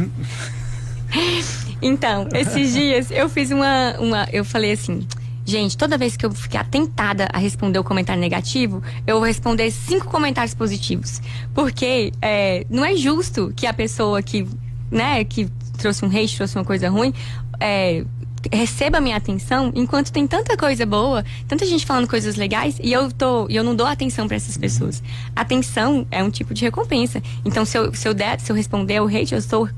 [1.80, 4.28] Então, esses dias eu fiz uma, uma.
[4.32, 5.06] Eu falei assim.
[5.48, 9.70] Gente, toda vez que eu ficar tentada a responder o comentário negativo, eu vou responder
[9.70, 11.22] cinco comentários positivos.
[11.54, 14.46] Porque é, não é justo que a pessoa que,
[14.90, 17.14] né, que trouxe um hate, trouxe uma coisa ruim,
[17.58, 18.04] é,
[18.52, 22.92] receba a minha atenção enquanto tem tanta coisa boa, tanta gente falando coisas legais e
[22.92, 25.02] eu tô e eu não dou atenção para essas pessoas.
[25.34, 27.22] Atenção é um tipo de recompensa.
[27.44, 29.68] Então se eu, se eu der, se eu responder o hate, eu estou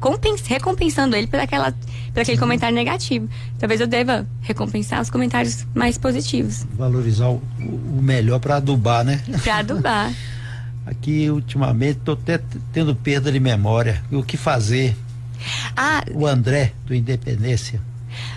[0.00, 1.72] compens- recompensando ele por aquela
[2.12, 3.28] por aquele comentário negativo.
[3.58, 9.22] Talvez eu deva recompensar os comentários mais positivos Valorizar o, o melhor para adubar, né?
[9.42, 10.12] para adubar.
[10.86, 12.40] Aqui, ultimamente, estou até
[12.72, 14.02] tendo perda de memória.
[14.10, 14.96] O que fazer?
[15.76, 17.80] Ah, O André, do Independência,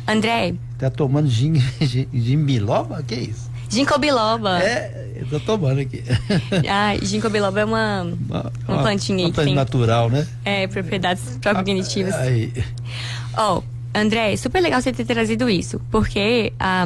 [0.07, 3.01] André, tá tomando gin, gin, gin biloba?
[3.03, 3.49] Que isso?
[3.69, 4.61] ginkgo biloba.
[4.61, 6.03] É, eu tô tomando aqui.
[6.69, 10.27] Ah, ginkgo biloba é uma Uma, Uma plantinha uma tem- natural, né?
[10.43, 12.13] é, propriedades pró-cognitivas.
[12.15, 12.51] Aí,
[13.37, 13.61] Ó,
[13.95, 16.85] André, super legal você ter trazido isso, porque ah,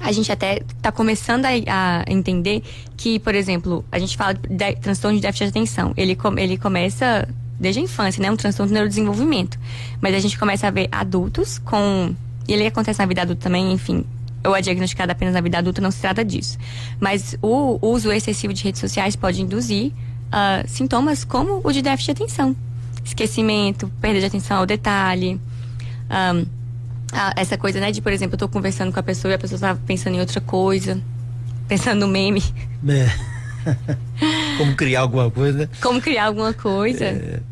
[0.00, 2.62] a gente até tá começando a, a entender
[2.96, 5.92] que, por exemplo, a gente fala de transtorno de déficit de atenção.
[5.98, 7.28] Ele, com- ele começa
[7.60, 8.30] desde a infância, né?
[8.30, 9.58] Um transtorno de neurodesenvolvimento.
[10.00, 12.14] Mas a gente começa a ver adultos com.
[12.48, 14.04] E ele acontece na vida adulta também, enfim.
[14.42, 16.58] Ou é diagnosticado apenas na vida adulta, não se trata disso.
[16.98, 19.92] Mas o uso excessivo de redes sociais pode induzir
[20.32, 22.56] ah, sintomas como o de déficit de atenção.
[23.04, 25.38] Esquecimento, perda de atenção ao detalhe,
[26.10, 26.44] Ahn,
[27.12, 29.38] ah, essa coisa, né, de, por exemplo, eu tô conversando com a pessoa e a
[29.38, 31.00] pessoa tá pensando em outra coisa,
[31.68, 32.42] pensando no meme,
[32.82, 33.12] né?
[34.58, 37.12] Como criar alguma coisa, como criar alguma coisa.
[37.12, 37.42] Nossa,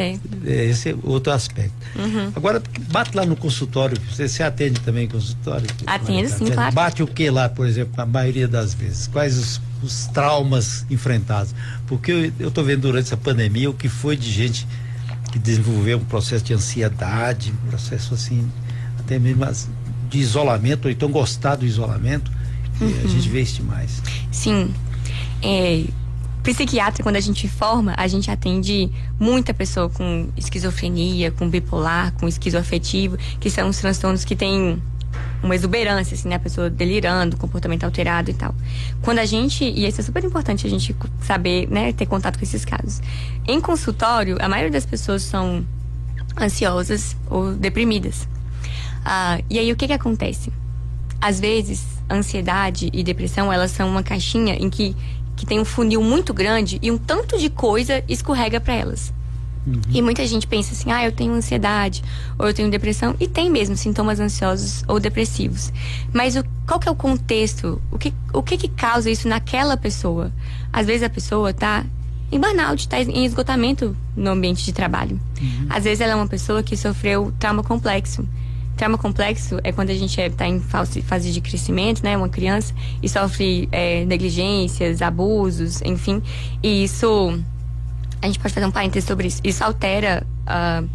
[0.00, 0.18] é.
[0.44, 1.74] é, esse é outro aspecto.
[1.96, 2.30] Uhum.
[2.34, 5.66] Agora, bate lá no consultório, você se atende também consultório?
[5.86, 6.74] Atendo, sim, claro.
[6.74, 9.08] Bate o que lá, por exemplo, a maioria das vezes?
[9.08, 11.54] Quais os, os traumas enfrentados?
[11.86, 14.66] Porque eu, tô vendo durante essa pandemia o que foi de gente
[15.32, 18.48] que desenvolveu um processo de ansiedade, um processo assim,
[19.00, 19.44] até mesmo
[20.08, 22.30] de isolamento, ou então gostar do isolamento,
[22.80, 22.92] Uhum.
[23.04, 24.02] a gente vê isso demais.
[24.30, 24.72] Sim.
[25.42, 25.84] É,
[26.46, 32.28] psiquiatra, quando a gente forma, a gente atende muita pessoa com esquizofrenia, com bipolar, com
[32.28, 34.80] esquizoafetivo, que são os transtornos que têm
[35.42, 36.36] uma exuberância, assim, né?
[36.36, 38.54] A pessoa delirando, comportamento alterado e tal.
[39.02, 42.44] Quando a gente, e isso é super importante a gente saber, né, ter contato com
[42.44, 43.00] esses casos.
[43.46, 45.66] Em consultório, a maioria das pessoas são
[46.40, 48.28] ansiosas ou deprimidas.
[49.04, 50.52] Ah, e aí o que que acontece?
[51.20, 54.94] Às vezes, ansiedade e depressão, elas são uma caixinha em que,
[55.36, 59.12] que tem um funil muito grande e um tanto de coisa escorrega para elas.
[59.66, 59.80] Uhum.
[59.90, 62.02] E muita gente pensa assim, ah, eu tenho ansiedade,
[62.38, 65.72] ou eu tenho depressão, e tem mesmo sintomas ansiosos ou depressivos.
[66.12, 67.82] Mas o, qual que é o contexto?
[67.90, 70.32] O que, o que que causa isso naquela pessoa?
[70.72, 71.84] Às vezes a pessoa tá
[72.30, 75.20] em burnout, está em esgotamento no ambiente de trabalho.
[75.40, 75.66] Uhum.
[75.68, 78.26] Às vezes ela é uma pessoa que sofreu trauma complexo.
[78.76, 82.16] Trauma complexo é quando a gente está é, em fase de crescimento, né?
[82.16, 86.22] Uma criança e sofre é, negligências, abusos, enfim.
[86.62, 87.38] E isso
[88.20, 89.40] a gente pode fazer um parênteses sobre isso.
[89.42, 90.88] Isso altera, uh,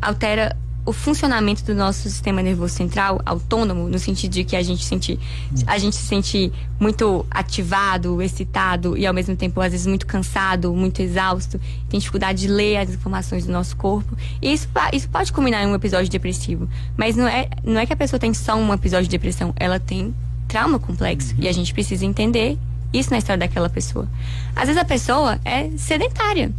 [0.00, 0.56] altera
[0.88, 5.20] o funcionamento do nosso sistema nervoso central autônomo, no sentido de que a gente sente,
[5.66, 10.72] a gente se sente muito ativado, excitado e ao mesmo tempo às vezes muito cansado,
[10.72, 14.16] muito exausto, tem dificuldade de ler as informações do nosso corpo.
[14.40, 16.66] E isso, isso pode culminar em um episódio depressivo.
[16.96, 19.78] Mas não é, não é que a pessoa tem só um episódio de depressão, ela
[19.78, 20.14] tem
[20.46, 21.34] trauma complexo.
[21.34, 21.42] Uhum.
[21.42, 22.56] E a gente precisa entender
[22.94, 24.08] isso na história daquela pessoa.
[24.56, 26.50] Às vezes a pessoa é sedentária.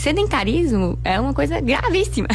[0.00, 2.26] Sedentarismo é uma coisa gravíssima.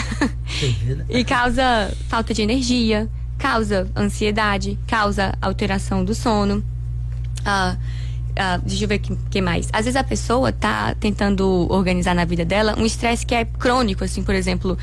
[1.10, 6.64] e causa falta de energia, causa ansiedade, causa alteração do sono.
[7.40, 9.68] Uh, uh, deixa eu ver o que, que, mais.
[9.74, 14.04] Às vezes a pessoa tá tentando organizar na vida dela um estresse que é crônico,
[14.04, 14.78] assim, por exemplo,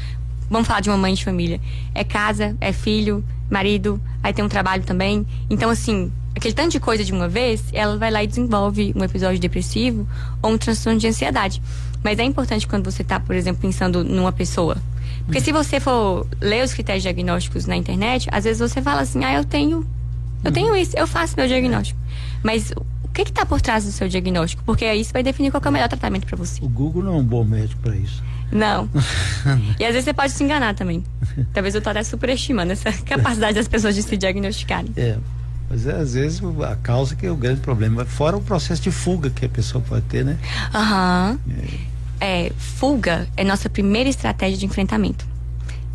[0.50, 1.60] vamos falar de uma mãe de família.
[1.94, 5.24] É casa, é filho, marido, aí tem um trabalho também.
[5.48, 9.04] Então, assim, aquele tanto de coisa de uma vez, ela vai lá e desenvolve um
[9.04, 10.04] episódio depressivo
[10.42, 11.62] ou um transtorno de ansiedade.
[12.02, 14.76] Mas é importante quando você está, por exemplo, pensando numa pessoa.
[15.24, 19.24] Porque se você for ler os critérios diagnósticos na internet, às vezes você fala assim,
[19.24, 19.86] ah, eu tenho.
[20.42, 20.52] Eu uhum.
[20.52, 21.98] tenho isso, eu faço meu diagnóstico.
[22.42, 22.72] Mas
[23.04, 24.62] o que está por trás do seu diagnóstico?
[24.64, 26.62] Porque isso vai definir qual é o melhor tratamento para você.
[26.62, 28.22] O Google não é um bom médico para isso.
[28.50, 28.88] Não.
[29.78, 31.04] e às vezes você pode se enganar também.
[31.54, 34.90] Talvez eu estou até superestimando essa capacidade das pessoas de se diagnosticarem.
[34.96, 35.16] É.
[35.70, 38.04] Mas é, às vezes a causa que é o grande problema.
[38.04, 40.36] Fora o processo de fuga que a pessoa pode ter, né?
[40.74, 41.38] Aham.
[41.46, 41.52] Uhum.
[41.88, 41.91] É
[42.22, 45.26] é, fuga é nossa primeira estratégia de enfrentamento.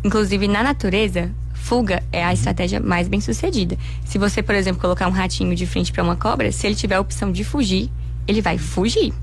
[0.04, 3.78] Inclusive, na natureza, fuga é a estratégia mais bem sucedida.
[4.04, 6.96] Se você, por exemplo, colocar um ratinho de frente para uma cobra, se ele tiver
[6.96, 7.90] a opção de fugir,
[8.26, 9.14] ele vai fugir.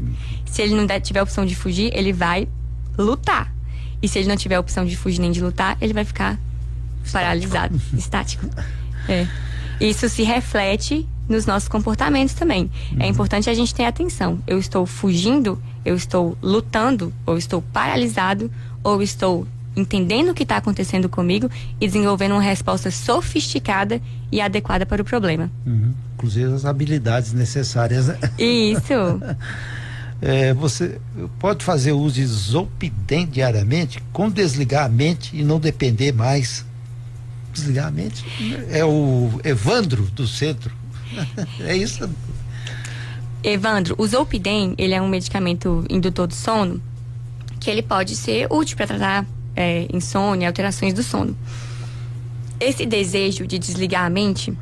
[0.48, 2.48] Se ele não tiver a opção de fugir, ele vai
[2.98, 3.54] lutar.
[4.02, 6.40] E se ele não tiver a opção de fugir nem de lutar, ele vai ficar
[7.12, 8.50] paralisado, estático.
[9.08, 9.28] É.
[9.80, 12.70] Isso se reflete nos nossos comportamentos também.
[12.92, 13.02] É uhum.
[13.02, 14.40] É importante a gente ter atenção.
[14.48, 18.52] Eu estou fugindo, eu estou lutando, ou estou paralisado,
[18.84, 24.86] ou estou entendendo o que está acontecendo comigo e desenvolvendo uma resposta sofisticada e adequada
[24.86, 25.52] para o problema.
[25.66, 25.94] Uhum.
[26.16, 28.08] Inclusive as habilidades necessárias.
[28.08, 28.18] Né?
[28.40, 28.94] Isso.
[30.22, 31.00] é, você
[31.40, 36.66] pode fazer uso de Zolpidem diariamente com desligar a mente e não depender mais.
[37.54, 38.26] Desligar a mente?
[38.70, 40.72] É o Evandro do centro
[41.62, 42.10] é isso.
[43.48, 46.82] Evandro, o Zolpidem, ele é um medicamento indutor do sono
[47.60, 51.38] que ele pode ser útil para tratar é, insônia, alterações do sono.
[52.60, 54.56] Esse desejo de desligar a mente,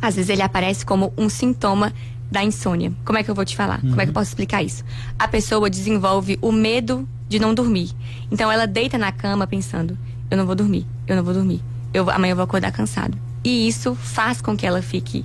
[0.00, 1.92] às vezes ele aparece como um sintoma
[2.30, 2.92] da insônia.
[3.04, 3.80] Como é que eu vou te falar?
[3.82, 3.90] Uhum.
[3.90, 4.14] Como é que eu uhum.
[4.14, 4.84] posso explicar isso?
[5.18, 7.90] A pessoa desenvolve o medo de não dormir.
[8.30, 9.98] Então ela deita na cama pensando:
[10.30, 11.60] eu não vou dormir, eu não vou dormir,
[11.92, 13.18] eu, amanhã eu vou acordar cansado.
[13.42, 15.24] E isso faz com que ela fique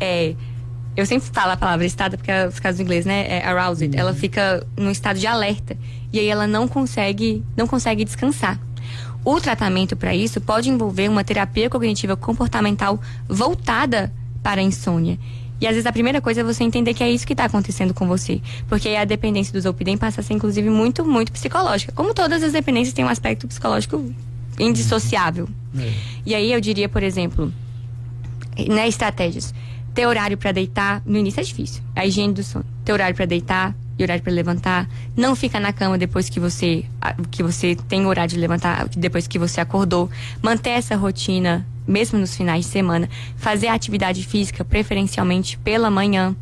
[0.00, 0.34] é,
[0.96, 3.26] eu sempre falo a palavra estado porque é por causa do inglês, né?
[3.28, 3.94] É aroused.
[3.94, 4.00] Uhum.
[4.00, 5.76] Ela fica num estado de alerta
[6.12, 8.58] e aí ela não consegue, não consegue descansar.
[9.24, 15.18] O tratamento para isso pode envolver uma terapia cognitiva comportamental voltada para a insônia.
[15.60, 17.92] E às vezes a primeira coisa é você entender que é isso que está acontecendo
[17.92, 18.40] com você.
[18.68, 21.92] Porque a dependência do Zolpidem passa a ser, inclusive, muito, muito psicológica.
[21.92, 24.14] Como todas as dependências têm um aspecto psicológico
[24.58, 25.48] indissociável.
[25.78, 25.92] É.
[26.24, 27.52] E aí eu diria, por exemplo,
[28.68, 29.52] né, estratégias
[29.96, 31.82] ter horário para deitar, no início é difícil.
[31.96, 32.66] A higiene do sono.
[32.84, 34.86] Ter horário para deitar e horário para levantar.
[35.16, 36.84] Não fica na cama depois que você
[37.30, 40.10] que você tem horário de levantar, depois que você acordou.
[40.42, 43.08] Manter essa rotina, mesmo nos finais de semana.
[43.38, 46.36] Fazer atividade física, preferencialmente pela manhã.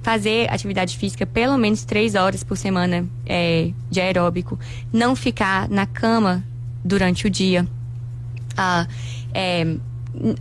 [0.00, 4.56] Fazer atividade física pelo menos três horas por semana é, de aeróbico.
[4.92, 6.44] Não ficar na cama
[6.84, 7.66] durante o dia.
[8.56, 8.86] Ah,
[9.34, 9.76] é,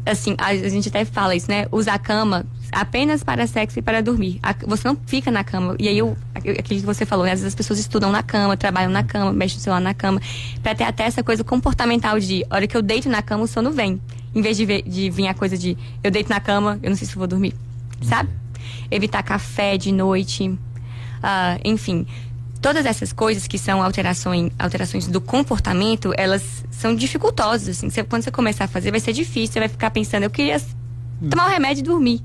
[0.06, 1.66] assim, a, gente até fala isso, né?
[1.72, 4.40] Usar a cama apenas para sexo e para dormir.
[4.68, 5.76] Você não fica na cama.
[5.80, 7.32] E aí, eu, aquilo que você falou, né?
[7.32, 10.22] Às vezes as pessoas estudam na cama, trabalham na cama, mexem no celular na cama,
[10.62, 13.72] para ter até essa coisa comportamental de, hora que eu deito na cama, o sono
[13.72, 14.02] vem.
[14.34, 16.98] Em vez de, ver, de vir a coisa de, eu deito na cama, eu não
[16.98, 17.54] sei se vou dormir.
[18.02, 18.30] Sabe?
[18.90, 20.48] Evitar café de noite.
[20.50, 22.06] Uh, enfim,
[22.62, 27.78] todas essas coisas que são alterações, alterações do comportamento, elas são dificultosas.
[27.78, 27.90] Assim.
[27.90, 29.54] Você, quando você começar a fazer, vai ser difícil.
[29.54, 30.62] Você vai ficar pensando, eu queria
[31.30, 32.22] tomar o um remédio e dormir.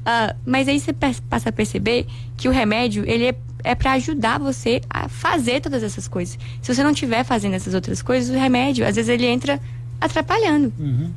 [0.00, 4.38] Uh, mas aí você passa a perceber que o remédio, ele é, é para ajudar
[4.38, 6.38] você a fazer todas essas coisas.
[6.62, 9.60] Se você não estiver fazendo essas outras coisas, o remédio, às vezes ele entra
[10.00, 10.72] atrapalhando.
[10.78, 11.10] Uhum.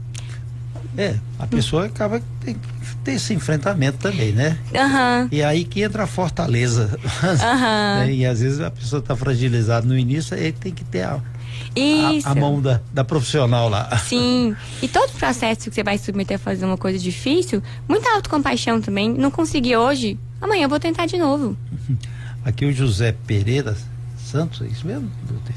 [0.98, 2.22] É, a pessoa acaba
[3.08, 4.58] ter esse enfrentamento também, né?
[4.74, 5.30] Uhum.
[5.32, 7.00] E aí que entra a fortaleza.
[7.24, 8.04] Uhum.
[8.12, 12.32] e às vezes a pessoa está fragilizada no início, aí tem que ter a, a,
[12.32, 13.98] a mão da, da profissional lá.
[14.00, 14.54] Sim.
[14.84, 19.10] E todo processo que você vai submeter a fazer uma coisa difícil, muita autocompaixão também.
[19.10, 21.58] Não consegui hoje, amanhã eu vou tentar de novo.
[22.44, 23.76] Aqui o José Pereira
[24.18, 25.56] Santos, é isso mesmo, doutor?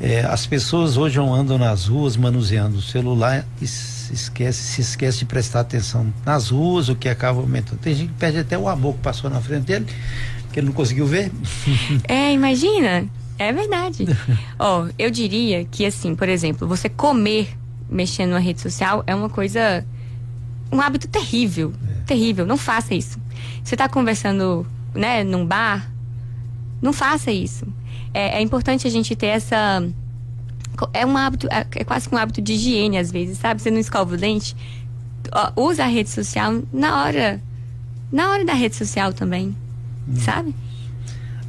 [0.00, 5.18] É, as pessoas hoje andam nas ruas manuseando o celular e se esquece, se esquece
[5.18, 7.78] de prestar atenção nas ruas, o que acaba aumentando.
[7.80, 9.86] Tem gente que perde até o amor que passou na frente dele,
[10.52, 11.32] que ele não conseguiu ver.
[12.06, 13.06] É, imagina.
[13.38, 14.04] É verdade.
[14.58, 17.56] Ó, oh, eu diria que assim, por exemplo, você comer
[17.88, 19.84] mexendo na rede social é uma coisa
[20.70, 22.04] um hábito terrível, é.
[22.04, 22.46] terrível.
[22.46, 23.18] Não faça isso.
[23.62, 25.90] Você está conversando, né, num bar,
[26.80, 27.66] não faça isso.
[28.12, 29.82] É, é, importante a gente ter essa
[30.92, 33.60] é um hábito, é, é quase um hábito de higiene às vezes, sabe?
[33.60, 34.54] Você não escova o dente,
[35.56, 37.40] usa a rede social na hora,
[38.12, 39.56] na hora da rede social também,
[40.08, 40.16] hum.
[40.16, 40.54] sabe?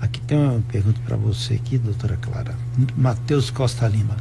[0.01, 2.55] Aqui tem uma pergunta para você aqui, doutora Clara.
[2.95, 4.15] Matheus Costa Lima.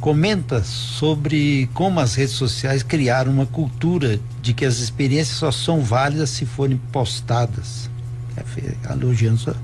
[0.00, 5.80] Comenta sobre como as redes sociais criaram uma cultura de que as experiências só são
[5.80, 7.88] válidas se forem postadas.
[8.36, 9.54] É, elogiando seu,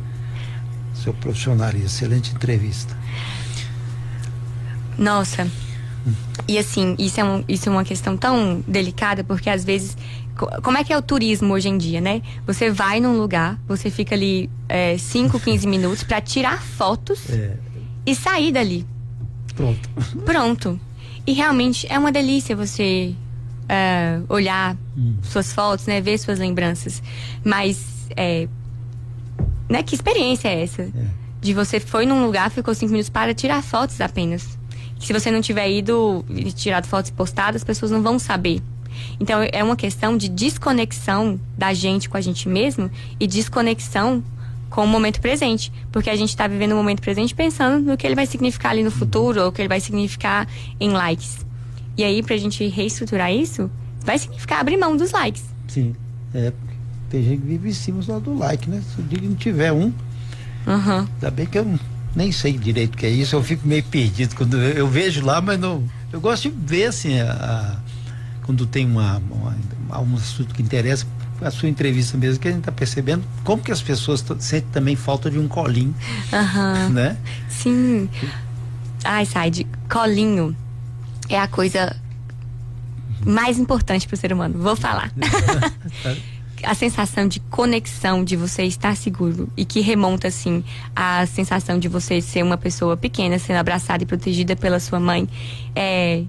[1.02, 1.86] seu profissionalismo.
[1.86, 2.96] Excelente entrevista.
[4.98, 5.50] Nossa.
[6.48, 9.96] E assim, isso é, um, isso é uma questão tão delicada, porque às vezes
[10.62, 12.22] como é que é o turismo hoje em dia, né?
[12.46, 14.48] Você vai num lugar, você fica ali
[14.98, 17.56] 5, é, 15 minutos para tirar fotos é.
[18.06, 18.86] e sair dali.
[19.54, 19.88] Pronto.
[20.24, 20.80] Pronto.
[21.26, 23.14] E realmente é uma delícia você
[23.68, 25.16] é, olhar hum.
[25.22, 26.00] suas fotos, né?
[26.00, 27.02] Ver suas lembranças.
[27.44, 28.48] Mas, é,
[29.70, 29.84] né?
[29.84, 30.82] Que experiência é essa?
[30.82, 30.90] É.
[31.40, 34.58] De você foi num lugar, ficou cinco minutos para tirar fotos apenas.
[34.98, 38.60] Que se você não tiver ido e tirado fotos postadas, as pessoas não vão saber.
[39.18, 44.22] Então é uma questão de desconexão da gente com a gente mesmo e desconexão
[44.68, 45.72] com o momento presente.
[45.90, 48.82] Porque a gente está vivendo o momento presente pensando no que ele vai significar ali
[48.82, 50.46] no futuro ou o que ele vai significar
[50.78, 51.46] em likes.
[51.96, 53.70] E aí, pra gente reestruturar isso,
[54.04, 55.44] vai significar abrir mão dos likes.
[55.68, 55.94] Sim.
[56.34, 56.52] É,
[57.10, 58.82] tem gente que vive em cima só do like, né?
[58.94, 59.92] Se o dia não tiver um.
[60.66, 61.06] Uhum.
[61.14, 61.78] Ainda bem que eu
[62.14, 65.24] nem sei direito o que é isso, eu fico meio perdido quando eu, eu vejo
[65.24, 65.84] lá, mas não.
[66.12, 67.76] Eu gosto de ver assim a, a
[68.44, 71.06] quando tem uma, uma, um assunto que interessa,
[71.40, 74.96] a sua entrevista mesmo, que a gente está percebendo como que as pessoas sentem também
[74.96, 75.94] falta de um colinho,
[76.32, 76.88] uhum.
[76.90, 77.16] né?
[77.48, 78.08] Sim.
[79.04, 80.54] Ai, Said, colinho
[81.28, 81.96] é a coisa
[83.24, 84.58] mais importante para o ser humano.
[84.58, 85.12] Vou falar.
[86.62, 91.88] a sensação de conexão, de você estar seguro e que remonta assim a sensação de
[91.88, 95.28] você ser uma pessoa pequena, sendo abraçada e protegida pela sua mãe,
[95.74, 96.24] é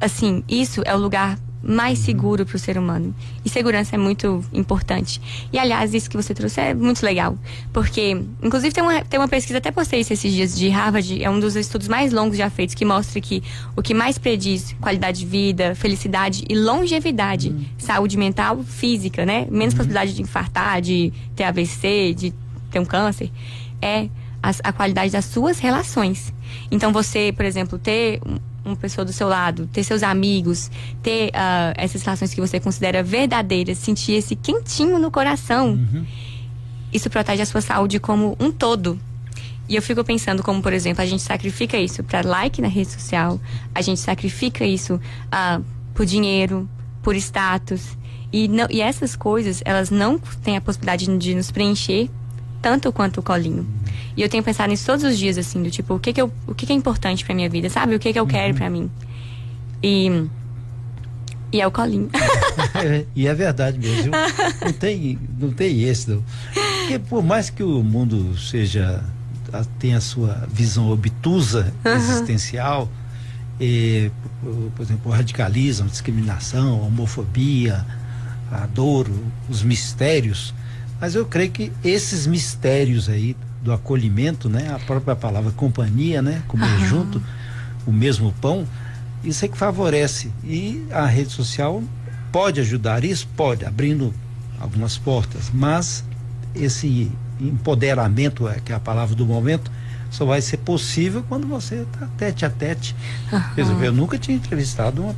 [0.00, 3.14] assim, isso é o lugar mais seguro para o ser humano.
[3.44, 5.20] E segurança é muito importante.
[5.52, 7.36] E, aliás, isso que você trouxe é muito legal.
[7.72, 11.28] Porque, inclusive, tem uma, tem uma pesquisa, até postei isso esses dias, de Harvard, é
[11.28, 13.42] um dos estudos mais longos já feitos, que mostra que
[13.74, 17.64] o que mais prediz qualidade de vida, felicidade e longevidade, uhum.
[17.78, 19.46] saúde mental, física, né?
[19.50, 19.78] Menos uhum.
[19.78, 22.34] possibilidade de infartar, de ter AVC, de
[22.70, 23.30] ter um câncer,
[23.82, 24.08] é
[24.42, 26.32] a, a qualidade das suas relações.
[26.70, 28.20] Então, você, por exemplo, ter
[28.66, 30.70] uma pessoa do seu lado, ter seus amigos,
[31.02, 35.70] ter uh, essas relações que você considera verdadeiras, sentir esse quentinho no coração.
[35.70, 36.04] Uhum.
[36.92, 38.98] Isso protege a sua saúde como um todo.
[39.68, 42.90] E eu fico pensando como, por exemplo, a gente sacrifica isso para like na rede
[42.90, 43.40] social,
[43.74, 46.68] a gente sacrifica isso uh, por dinheiro,
[47.02, 47.96] por status.
[48.32, 52.08] E, não, e essas coisas, elas não têm a possibilidade de nos preencher
[52.60, 53.66] tanto quanto o colinho.
[54.16, 56.32] E eu tenho pensado nisso todos os dias, assim, do tipo, o que que, eu,
[56.46, 57.94] o que, que é importante pra minha vida, sabe?
[57.94, 58.28] O que que eu uhum.
[58.28, 58.90] quero pra mim.
[59.82, 60.26] E.
[61.52, 62.10] E é o colinho.
[62.74, 64.12] é, e é verdade mesmo.
[64.64, 66.22] Não tem, não tem esse, não.
[66.80, 69.02] Porque por mais que o mundo seja.
[69.78, 71.92] tenha a sua visão obtusa, uhum.
[71.92, 72.90] existencial,
[73.60, 74.10] e,
[74.42, 77.86] por, por exemplo, o radicalismo, a discriminação, a homofobia,
[78.50, 79.08] a dor,
[79.48, 80.54] os mistérios.
[81.00, 84.72] Mas eu creio que esses mistérios aí do acolhimento, né?
[84.74, 86.42] A própria palavra companhia, né?
[86.48, 86.86] Comer uhum.
[86.86, 87.22] junto
[87.86, 88.66] o mesmo pão,
[89.22, 90.30] isso é que favorece.
[90.44, 91.82] E a rede social
[92.32, 93.28] pode ajudar isso?
[93.36, 94.12] Pode, abrindo
[94.58, 96.04] algumas portas, mas
[96.54, 99.70] esse empoderamento, é, que é a palavra do momento,
[100.10, 102.96] só vai ser possível quando você está tete a tete.
[103.32, 103.82] Uhum.
[103.82, 105.14] Eu nunca tinha entrevistado uma,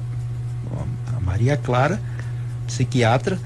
[0.70, 2.00] uma, a Maria Clara,
[2.66, 3.38] psiquiatra,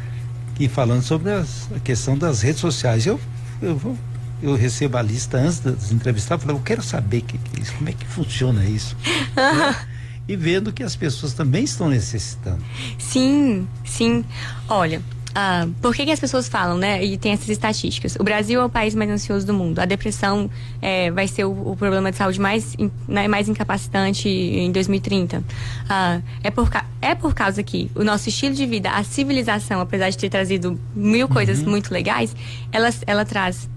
[0.63, 3.07] que falando sobre as, a questão das redes sociais.
[3.07, 3.21] Eu
[3.61, 3.97] eu vou
[4.43, 7.73] eu recebo a lista antes das entrevistadas, eu falo, eu quero saber que, que isso,
[7.75, 8.97] como é que funciona isso.
[9.37, 9.77] né?
[10.29, 12.63] E vendo que as pessoas também estão necessitando.
[12.97, 14.25] Sim, sim.
[14.69, 15.03] Olha,
[15.35, 17.03] ah, por que, que as pessoas falam, né?
[17.05, 18.17] E tem essas estatísticas.
[18.17, 19.79] O Brasil é o país mais ansioso do mundo.
[19.79, 22.77] A depressão é, vai ser o, o, problema de saúde mais,
[23.09, 25.43] né, mais incapacitante em 2030.
[25.89, 26.69] Ah, é, por,
[27.01, 30.79] é por causa que o nosso estilo de vida, a civilização, apesar de ter trazido
[30.95, 31.71] mil coisas uhum.
[31.71, 32.37] muito legais,
[32.71, 33.71] ela, ela traz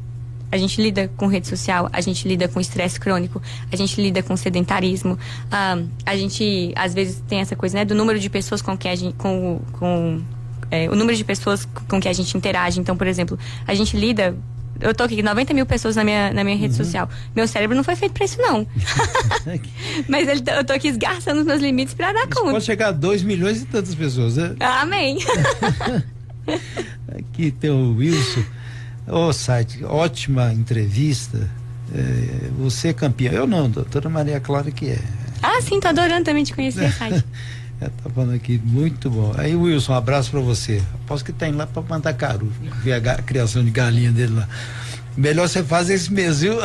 [0.52, 3.42] a gente lida com rede social, a gente lida com estresse crônico,
[3.72, 5.18] a gente lida com sedentarismo,
[5.52, 8.88] ah, a gente às vezes tem essa coisa, né, do número de pessoas com que
[8.88, 10.22] a gente, com, com
[10.72, 12.80] é, o número de pessoas com que a gente interage.
[12.80, 13.38] Então, por exemplo,
[13.68, 14.36] a gente lida
[14.80, 16.84] eu tô aqui, 90 mil pessoas na minha, na minha rede uhum.
[16.84, 17.10] social.
[17.36, 18.68] Meu cérebro não foi feito pra isso, não.
[20.08, 22.52] Mas ele, eu tô aqui esgarçando os meus limites pra dar conta.
[22.52, 24.56] Pode chegar a 2 milhões e tantas pessoas, né?
[24.60, 25.20] Amém.
[27.08, 28.44] aqui tem o Wilson.
[29.08, 31.50] Ô, oh, site, ótima entrevista.
[31.94, 33.34] É, você é campeão.
[33.34, 35.00] Eu não, doutora Maria Clara que é.
[35.42, 37.24] Ah, sim, tô adorando também te conhecer, site.
[37.82, 39.34] É, tá falando aqui, muito bom.
[39.38, 40.82] Aí, Wilson, um abraço para você.
[41.04, 42.52] Aposto que tá indo lá para Mandacaru,
[42.84, 44.48] ver a, a criação de galinha dele lá.
[45.18, 46.58] Melhor você fazer esse mês, viu?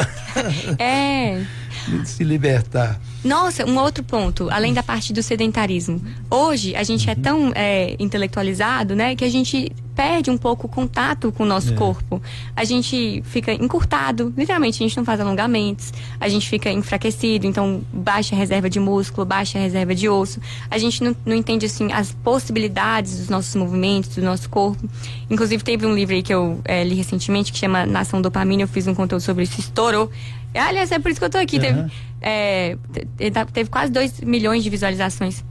[0.78, 1.42] É.
[2.04, 3.00] Se libertar.
[3.24, 6.00] Nossa, um outro ponto, além da parte do sedentarismo.
[6.30, 10.70] Hoje, a gente é tão é, intelectualizado, né, que a gente perde um pouco o
[10.70, 11.76] contato com o nosso é.
[11.76, 12.22] corpo.
[12.56, 17.82] A gente fica encurtado, literalmente, a gente não faz alongamentos, a gente fica enfraquecido, então
[17.92, 20.40] baixa reserva de músculo, baixa reserva de osso.
[20.70, 24.88] A gente não, não entende, assim, as possibilidades dos nossos movimentos, do nosso corpo.
[25.28, 28.68] Inclusive, teve um livro aí que eu é, li recentemente que chama Nação Dopamina, eu
[28.68, 30.10] fiz um conteúdo sobre isso, estourou.
[30.54, 31.56] Aliás, é por isso que eu tô aqui.
[31.56, 31.62] Uhum.
[31.62, 31.90] Teve,
[32.20, 32.76] é,
[33.52, 35.44] teve quase 2 milhões de visualizações.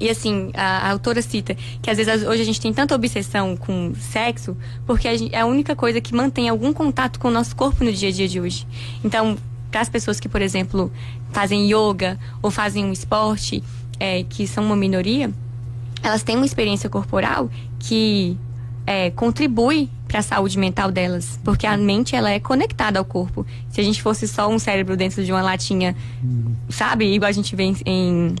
[0.00, 3.56] E assim, a, a, autora cita que às vezes hoje a gente tem tanta obsessão
[3.56, 7.54] com sexo porque gente, é a única coisa que mantém algum contato com o nosso
[7.54, 8.66] corpo no dia a dia de hoje.
[9.04, 9.36] Então,
[9.70, 10.92] para as pessoas que, por exemplo,
[11.30, 13.62] fazem yoga ou fazem um esporte,
[14.00, 15.32] é, que são uma minoria,
[16.02, 18.36] elas têm uma experiência corporal que
[18.84, 23.46] é, contribui para a saúde mental delas, porque a mente ela é conectada ao corpo.
[23.70, 25.96] Se a gente fosse só um cérebro dentro de uma latinha,
[26.68, 28.34] sabe, igual a gente vê em,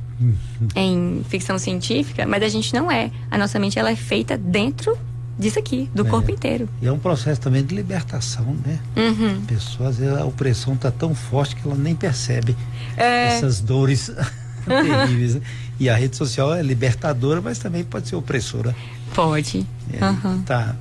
[0.76, 3.10] em, ficção científica, mas a gente não é.
[3.30, 4.98] A nossa mente ela é feita dentro
[5.38, 6.10] disso aqui, do é.
[6.10, 6.68] corpo inteiro.
[6.82, 8.78] E é um processo também de libertação, né?
[8.94, 9.40] Uhum.
[9.42, 12.54] A pessoa, às vezes, a opressão está tão forte que ela nem percebe
[12.98, 13.28] é...
[13.28, 14.12] essas dores
[14.68, 15.36] terríveis.
[15.36, 15.40] Né?
[15.80, 18.76] E a rede social é libertadora, mas também pode ser opressora.
[19.14, 19.66] Pode.
[19.92, 20.42] É, uhum.
[20.42, 20.74] Tá,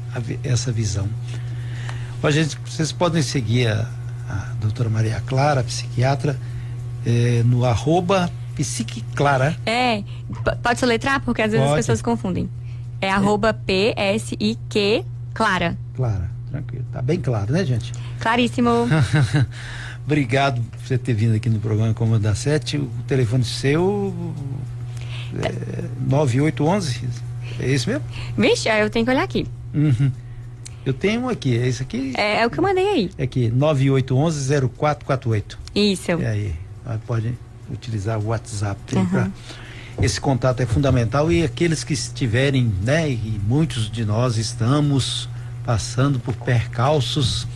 [0.43, 1.07] essa visão.
[2.23, 3.89] Ó, gente, vocês podem seguir a,
[4.29, 6.39] a doutora Maria Clara, psiquiatra,
[7.05, 9.57] é, no arroba psiquiclara.
[9.65, 10.03] É,
[10.61, 11.79] pode soletrar, porque às vezes pode.
[11.79, 12.49] as pessoas confundem.
[13.01, 13.11] É, é.
[13.11, 15.77] arroba P-S-I-Q Clara.
[15.95, 16.85] Clara, tranquilo.
[16.91, 17.91] Tá bem claro, né, gente?
[18.19, 18.69] Claríssimo.
[20.05, 22.77] Obrigado por você ter vindo aqui no programa Comando da Sete.
[22.77, 24.13] O telefone seu
[25.43, 28.05] é 9811 é isso mesmo?
[28.37, 29.45] Vixe, eu tenho que olhar aqui.
[29.73, 30.09] Uhum.
[30.85, 32.13] Eu tenho um aqui, é esse aqui?
[32.17, 33.11] É, é o que eu mandei aí.
[33.17, 35.57] É aqui, 9811-0448.
[35.75, 36.11] Isso.
[36.11, 36.55] E aí,
[37.05, 37.33] pode
[37.71, 39.05] utilizar o WhatsApp uhum.
[39.05, 39.29] para
[40.01, 45.29] esse contato é fundamental e aqueles que estiverem, né, e muitos de nós estamos
[45.65, 47.47] passando por percalços,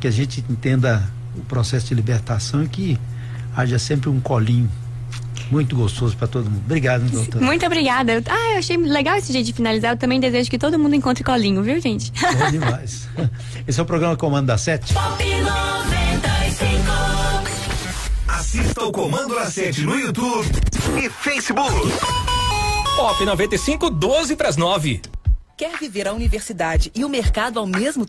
[0.00, 1.02] que a gente entenda
[1.36, 2.98] o processo de libertação e que
[3.54, 4.70] haja sempre um colinho
[5.50, 6.62] muito gostoso para todo mundo.
[6.64, 7.40] Obrigado, doutor.
[7.40, 8.22] Muito obrigada.
[8.28, 9.92] Ah, eu achei legal esse jeito de finalizar.
[9.92, 12.12] Eu também desejo que todo mundo encontre colinho, viu, gente?
[12.12, 13.08] Bom demais.
[13.68, 14.94] Esse é o programa Comando da Sete.
[14.94, 15.52] Pop 95.
[18.28, 20.48] Assista o Comando da Sete no YouTube
[21.02, 21.92] e Facebook.
[22.96, 25.00] Pop 95, 12 para as 9.
[25.56, 28.00] Quer viver a universidade e o mercado ao mesmo